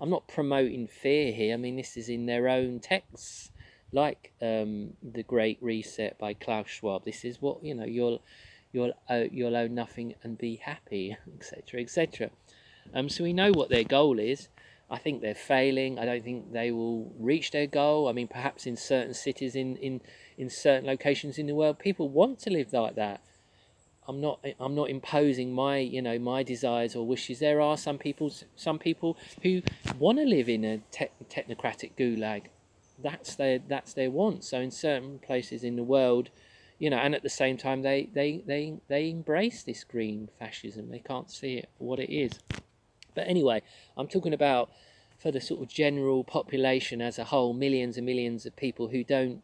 [0.00, 3.50] i'm not promoting fear here i mean this is in their own texts
[3.92, 7.04] like um, the Great Reset by Klaus Schwab.
[7.04, 7.84] This is what you know.
[7.84, 8.22] You'll
[8.72, 12.30] you'll uh, you'll own nothing and be happy, etc., etc.
[12.94, 14.48] Um, so we know what their goal is,
[14.92, 15.98] I think they're failing.
[15.98, 18.08] I don't think they will reach their goal.
[18.08, 20.02] I mean, perhaps in certain cities, in, in,
[20.36, 23.22] in certain locations in the world, people want to live like that.
[24.08, 27.38] I'm not I'm not imposing my you know my desires or wishes.
[27.38, 29.62] There are some people some people who
[29.98, 32.46] want to live in a te- technocratic gulag.
[33.00, 34.44] That's their that's their want.
[34.44, 36.30] So in certain places in the world,
[36.78, 40.90] you know, and at the same time they they they they embrace this green fascism.
[40.90, 42.40] They can't see it for what it is.
[43.14, 43.62] But anyway,
[43.96, 44.70] I'm talking about
[45.18, 49.04] for the sort of general population as a whole, millions and millions of people who
[49.04, 49.42] don't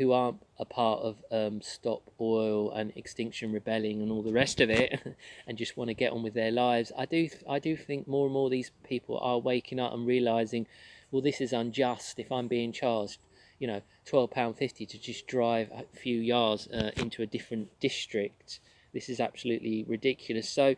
[0.00, 4.58] who aren't a part of um, Stop Oil and Extinction Rebellion and all the rest
[4.62, 4.98] of it,
[5.46, 6.90] and just want to get on with their lives.
[6.96, 10.66] I do, I do think more and more these people are waking up and realizing,
[11.10, 12.18] well, this is unjust.
[12.18, 13.18] If I'm being charged,
[13.58, 17.68] you know, twelve pound fifty to just drive a few yards uh, into a different
[17.78, 18.58] district,
[18.94, 20.48] this is absolutely ridiculous.
[20.48, 20.76] So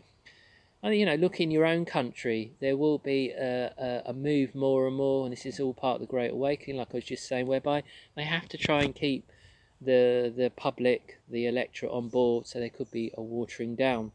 [0.91, 4.89] you know, look in your own country, there will be a, a, a, move more
[4.89, 7.29] and more, and this is all part of the Great Awakening, like I was just
[7.29, 7.85] saying, whereby
[8.17, 9.31] they have to try and keep
[9.81, 14.13] the the public, the electorate on board, so there could be a watering down.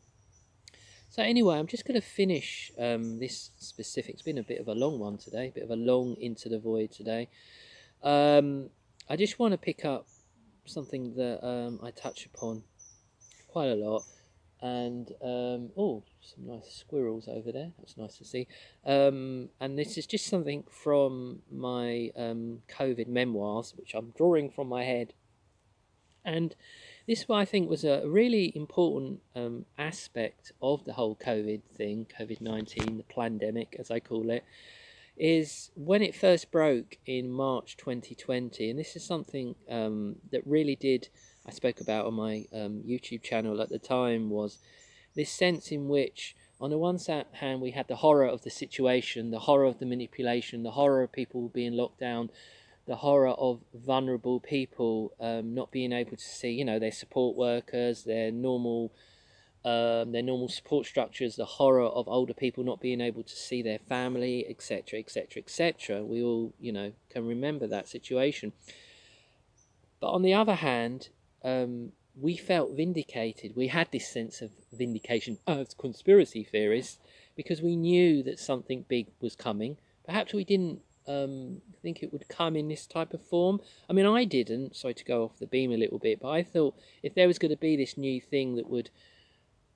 [1.10, 4.14] So anyway, I'm just going to finish um, this specific.
[4.14, 6.50] It's been a bit of a long one today, a bit of a long into
[6.50, 7.30] the void today.
[8.04, 8.70] Um,
[9.10, 10.06] I just want to pick up
[10.66, 12.64] something that um, I touch upon
[13.48, 14.04] quite a lot
[14.62, 17.72] and um, oh, some nice squirrels over there.
[17.78, 18.48] That's nice to see.
[18.86, 24.68] Um, and this is just something from my um, COVID memoirs, which I'm drawing from
[24.68, 25.14] my head.
[26.26, 26.56] And
[27.08, 32.42] this, I think, was a really important um, aspect of the whole COVID thing, COVID
[32.42, 34.44] 19, the pandemic, as I call it,
[35.16, 38.70] is when it first broke in March 2020.
[38.70, 41.10] And this is something um, that really did
[41.48, 44.58] I spoke about on my um, YouTube channel at the time was
[45.16, 47.00] this sense in which, on the one
[47.34, 51.04] hand, we had the horror of the situation, the horror of the manipulation, the horror
[51.04, 52.30] of people being locked down,
[52.86, 57.38] the horror of vulnerable people um, not being able to see, you know, their support
[57.38, 58.92] workers, their normal.
[59.66, 63.62] Um, their normal support structures, the horror of older people not being able to see
[63.62, 66.06] their family, etc., etc., etc.
[66.06, 68.54] We all, you know, can remember that situation.
[70.00, 71.10] But on the other hand,
[71.44, 73.56] um, we felt vindicated.
[73.56, 77.00] We had this sense of vindication as conspiracy theorists
[77.36, 79.78] because we knew that something big was coming.
[80.06, 83.62] Perhaps we didn't um, think it would come in this type of form.
[83.90, 84.76] I mean, I didn't.
[84.76, 87.40] Sorry to go off the beam a little bit, but I thought if there was
[87.40, 88.90] going to be this new thing that would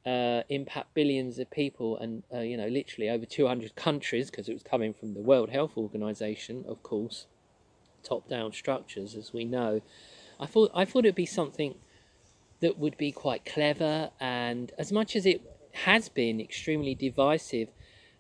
[0.05, 4.53] uh, impact billions of people and uh, you know literally over 200 countries because it
[4.53, 7.28] was coming from the World Health Organization, of course,
[8.03, 9.82] top-down structures, as we know.
[10.42, 11.76] I thought I thought it'd be something
[12.60, 15.42] that would be quite clever, and as much as it
[15.74, 17.70] has been extremely divisive,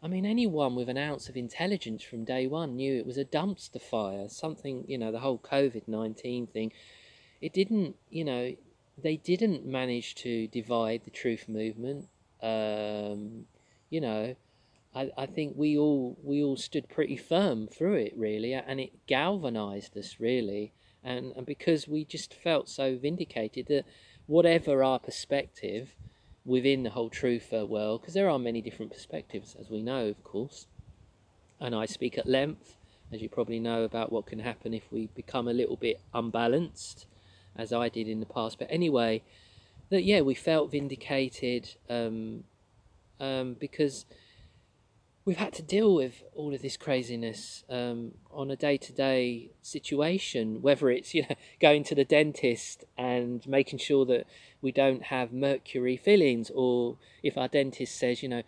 [0.03, 3.25] I mean, anyone with an ounce of intelligence from day one knew it was a
[3.25, 4.29] dumpster fire.
[4.29, 6.71] Something, you know, the whole COVID nineteen thing.
[7.41, 8.55] It didn't, you know,
[8.97, 12.07] they didn't manage to divide the truth movement.
[12.41, 13.45] Um,
[13.89, 14.35] you know,
[14.93, 19.07] I, I think we all we all stood pretty firm through it really, and it
[19.07, 23.85] galvanized us really and, and because we just felt so vindicated that
[24.27, 25.95] whatever our perspective
[26.45, 30.23] within the whole truther world, because there are many different perspectives, as we know, of
[30.23, 30.67] course,
[31.59, 32.77] and I speak at length,
[33.11, 37.05] as you probably know, about what can happen if we become a little bit unbalanced,
[37.55, 38.57] as I did in the past.
[38.57, 39.21] But anyway,
[39.89, 42.45] that yeah, we felt vindicated um,
[43.19, 44.05] um, because
[45.23, 50.89] we've had to deal with all of this craziness um, on a day-to-day situation whether
[50.89, 54.25] it's you know going to the dentist and making sure that
[54.61, 58.43] we don't have mercury fillings or if our dentist says you know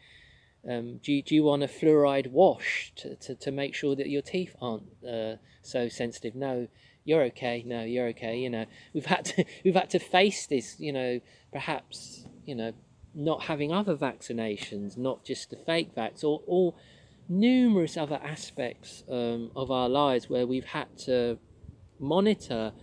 [0.67, 4.09] um, do, you, do you want a fluoride wash to, to, to make sure that
[4.09, 6.35] your teeth aren't uh, so sensitive?
[6.35, 6.67] No
[7.05, 8.65] you're okay no you're okay you know.
[8.93, 11.19] We've had to we've had to face this you know
[11.51, 12.71] perhaps you know
[13.15, 16.73] not having other vaccinations, not just the fake vax, or, or
[17.29, 21.37] numerous other aspects um, of our lives where we've had to
[21.99, 22.73] monitor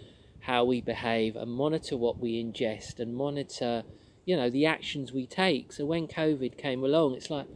[0.41, 3.83] how we behave and monitor what we ingest and monitor,
[4.25, 5.73] you know, the actions we take.
[5.73, 7.47] So when COVID came along, it's like,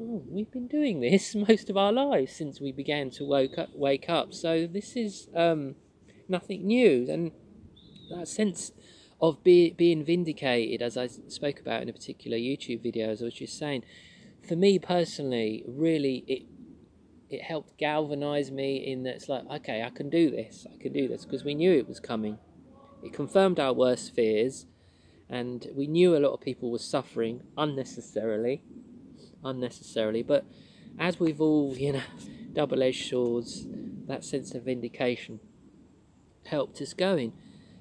[0.00, 3.70] oh, we've been doing this most of our lives since we began to wake up.
[3.74, 4.34] Wake up.
[4.34, 5.76] So this is um,
[6.28, 7.32] nothing new, and
[8.10, 8.72] that sense
[9.28, 13.26] of be, being vindicated, as I spoke about in a particular YouTube video, as I
[13.26, 13.84] was just saying,
[14.46, 16.42] for me personally, really, it
[17.30, 20.92] it helped galvanize me in that it's like, okay, I can do this, I can
[20.92, 22.38] do this, because we knew it was coming.
[23.02, 24.66] It confirmed our worst fears,
[25.28, 28.62] and we knew a lot of people were suffering unnecessarily,
[29.42, 30.22] unnecessarily.
[30.22, 30.44] But
[30.98, 32.02] as we've all, you know,
[32.52, 33.66] double-edged swords,
[34.06, 35.40] that sense of vindication
[36.46, 37.32] helped us going,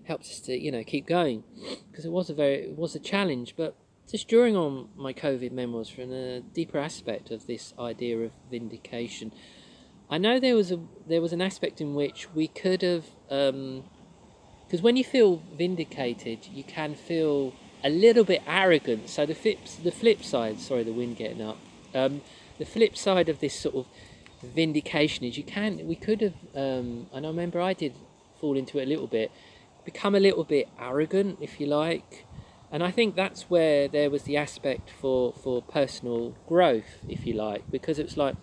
[0.06, 1.43] helped us to, you know, keep going,
[1.89, 3.56] because it was a very, it was a challenge.
[3.56, 3.76] But
[4.10, 9.32] just drawing on my COVID memoirs from a deeper aspect of this idea of vindication,
[10.10, 14.80] I know there was a there was an aspect in which we could have, because
[14.80, 19.10] um, when you feel vindicated, you can feel a little bit arrogant.
[19.10, 21.58] So the flip, the flip side, sorry, the wind getting up.
[21.93, 22.22] Um,
[22.58, 23.88] the flip side of this sort of
[24.43, 27.93] vindication is you can we could have um, and I remember I did
[28.39, 29.32] fall into it a little bit
[29.86, 32.25] become a little bit arrogant if you like.
[32.71, 37.34] And I think that's where there was the aspect for for personal growth if you
[37.34, 38.36] like because it was like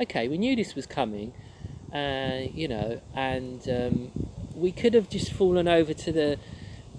[0.00, 1.32] okay we knew this was coming
[1.94, 4.10] uh, you know and um,
[4.54, 6.38] we could have just fallen over to the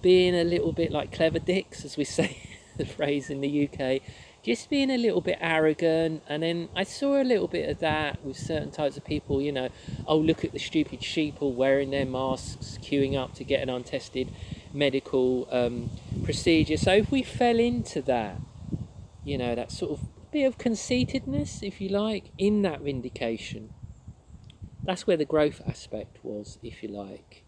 [0.01, 2.37] being a little bit like clever dicks as we say
[2.77, 4.01] the phrase in the UK
[4.41, 6.23] just being a little bit arrogant.
[6.27, 9.51] And then I saw a little bit of that with certain types of people, you
[9.51, 9.69] know,
[10.07, 13.69] oh, look at the stupid sheep all wearing their masks, queuing up to get an
[13.69, 14.29] untested
[14.73, 15.89] medical um,
[16.23, 16.77] procedure.
[16.77, 18.37] So if we fell into that,
[19.23, 23.73] you know, that sort of bit of conceitedness, if you like, in that vindication,
[24.83, 27.43] that's where the growth aspect was, if you like.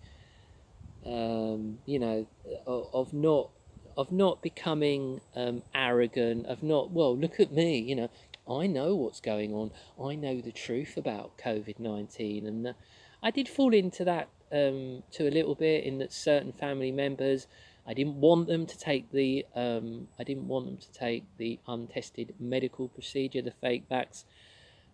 [1.06, 2.28] Um, you know,
[2.68, 3.50] of, of not
[3.98, 8.10] of not becoming um, arrogant, of not, well, look at me, you know,
[8.50, 9.72] I know what's going on.
[10.02, 12.48] I know the truth about COVID 19.
[12.48, 12.74] And uh,
[13.22, 17.48] I did fall into that um, to a little bit in that certain family members,
[17.86, 21.60] I didn't want them to take the, um, I didn't want them to take the
[21.68, 24.26] untested medical procedure, the fake vax.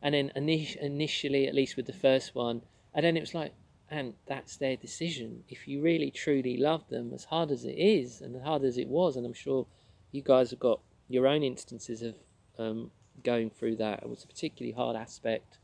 [0.02, 2.62] And then initially, at least with the first one,
[2.94, 3.54] and then it was like,
[3.90, 5.44] and that's their decision.
[5.48, 8.78] If you really truly love them, as hard as it is, and as hard as
[8.78, 9.66] it was, and I'm sure
[10.12, 10.80] you guys have got
[11.10, 12.16] your own instances of
[12.60, 12.92] um,
[13.24, 14.04] going through that.
[14.04, 15.58] It was a particularly hard aspect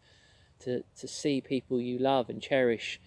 [0.59, 2.99] to to see people you love and cherish,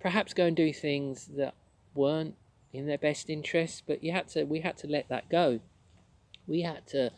[0.00, 1.54] perhaps go and do things that
[1.94, 2.34] weren't
[2.72, 4.44] in their best interest, but you had to.
[4.44, 5.60] We had to let that go.
[6.46, 7.10] We had to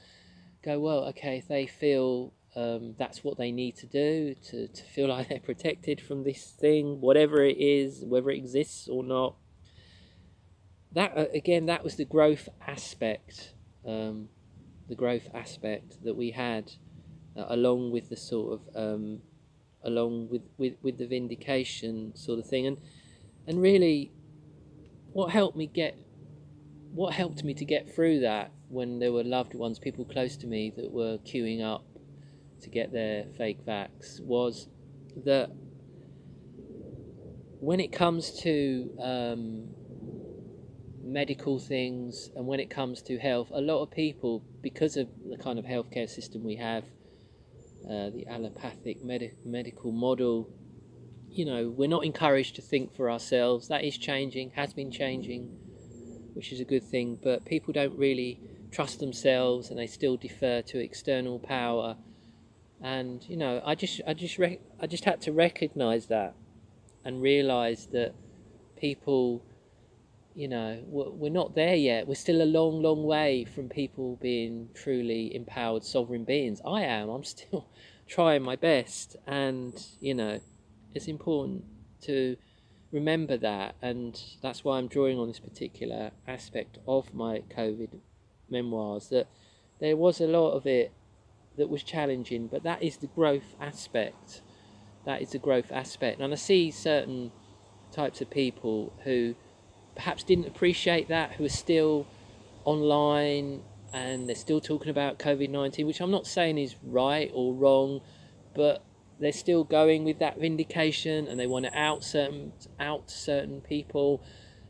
[0.62, 0.78] go.
[0.78, 5.08] Well, okay, if they feel um, that's what they need to do to, to feel
[5.14, 9.36] like they're protected from this thing, whatever it is, whether it exists or not.
[10.92, 13.54] That uh, again, that was the growth aspect,
[13.86, 14.28] um,
[14.88, 16.72] the growth aspect that we had,
[17.36, 19.20] uh, along with the sort of, um,
[19.84, 22.78] along with, with with the vindication sort of thing, and
[23.46, 24.10] and really,
[25.12, 25.96] what helped me get,
[26.92, 30.46] what helped me to get through that when there were loved ones, people close to
[30.46, 31.84] me that were queuing up
[32.62, 34.68] to get their fake vax was
[35.24, 35.50] that
[37.60, 39.68] when it comes to um,
[41.02, 45.36] medical things and when it comes to health, a lot of people, because of the
[45.36, 46.84] kind of healthcare system we have,
[47.84, 50.48] uh, the allopathic med- medical model,
[51.30, 53.68] you know, we're not encouraged to think for ourselves.
[53.68, 55.48] That is changing, has been changing,
[56.34, 58.40] which is a good thing, but people don't really
[58.70, 61.96] trust themselves and they still defer to external power
[62.80, 66.34] and you know i just i just rec- i just had to recognize that
[67.04, 68.14] and realize that
[68.76, 69.42] people
[70.38, 72.06] you know we're not there yet.
[72.06, 76.60] We're still a long long way from people being truly empowered sovereign beings.
[76.64, 77.08] I am.
[77.08, 77.66] I'm still
[78.06, 79.16] trying my best.
[79.26, 80.38] And you know
[80.94, 81.64] it's important
[82.02, 82.36] to
[82.92, 83.74] remember that.
[83.82, 87.98] And that's why i'm drawing on this particular aspect of my covid
[88.48, 89.26] memoirs that
[89.80, 90.92] there was a lot of it
[91.58, 94.42] that was challenging, but that is the growth aspect.
[95.04, 96.20] That is the growth aspect.
[96.20, 97.32] And I see certain
[97.92, 99.34] types of people who
[99.94, 102.06] perhaps didn't appreciate that, who are still
[102.64, 107.54] online and they're still talking about COVID 19, which I'm not saying is right or
[107.54, 108.00] wrong,
[108.54, 108.84] but
[109.18, 114.22] they're still going with that vindication and they want to out certain out certain people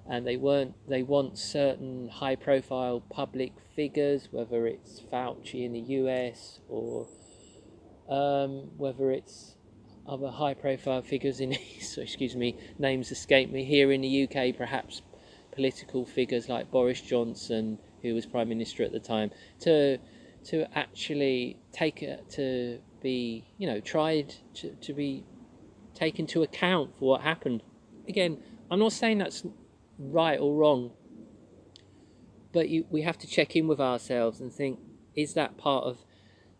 [0.08, 5.80] and they weren't they want certain high profile public figures whether it's Fauci in the
[5.80, 7.06] US or
[8.08, 9.56] um, whether it's
[10.08, 14.56] other high profile figures in so excuse me names escape me here in the UK
[14.56, 15.02] perhaps
[15.52, 19.30] political figures like Boris Johnson who was prime minister at the time
[19.60, 19.98] to
[20.44, 25.24] to actually take it to be you know tried to, to be
[25.94, 27.62] taken to account for what happened.
[28.08, 28.38] Again
[28.70, 29.44] I'm not saying that's
[29.98, 30.92] right or wrong.
[32.52, 34.78] But you, we have to check in with ourselves and think:
[35.14, 35.98] is that part of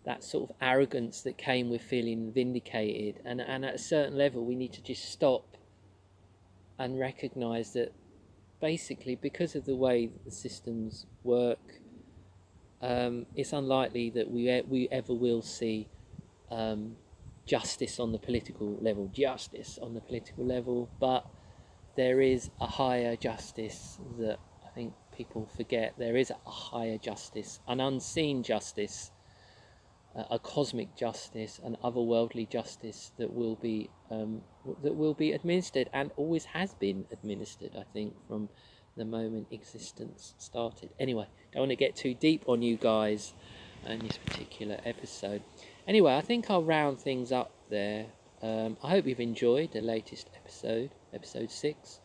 [0.05, 3.21] that sort of arrogance that came with feeling vindicated?
[3.25, 5.57] And and at a certain level, we need to just stop
[6.79, 7.93] and recognise that
[8.61, 11.81] basically, because of the way the systems work,
[12.83, 15.89] um, it's unlikely that we we ever will see
[16.51, 16.97] um,
[17.47, 21.27] justice on the political level, justice on the political level, but
[21.99, 25.95] there is a higher justice that I think people forget.
[25.99, 29.11] There is a higher justice, an unseen justice,
[30.15, 34.43] a cosmic justice, an otherworldly justice that will be um,
[34.85, 37.73] that will be administered and always has been administered.
[37.77, 38.49] I think from
[38.97, 40.91] the moment existence started.
[41.01, 43.35] Anyway, don't want to get too deep on you guys
[43.85, 45.43] in this particular episode.
[45.89, 48.07] Anyway, I think I'll round things up there.
[48.41, 52.01] Um, I hope you've enjoyed the latest episode, episode six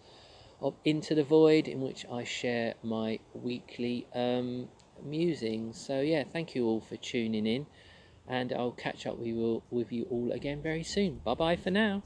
[0.61, 4.69] of Into the Void, in which I share my weekly um,
[5.03, 5.79] musings.
[5.85, 7.65] So, yeah, thank you all for tuning in,
[8.27, 11.19] and I'll catch up with you all, with you all again very soon.
[11.23, 12.03] Bye bye for now.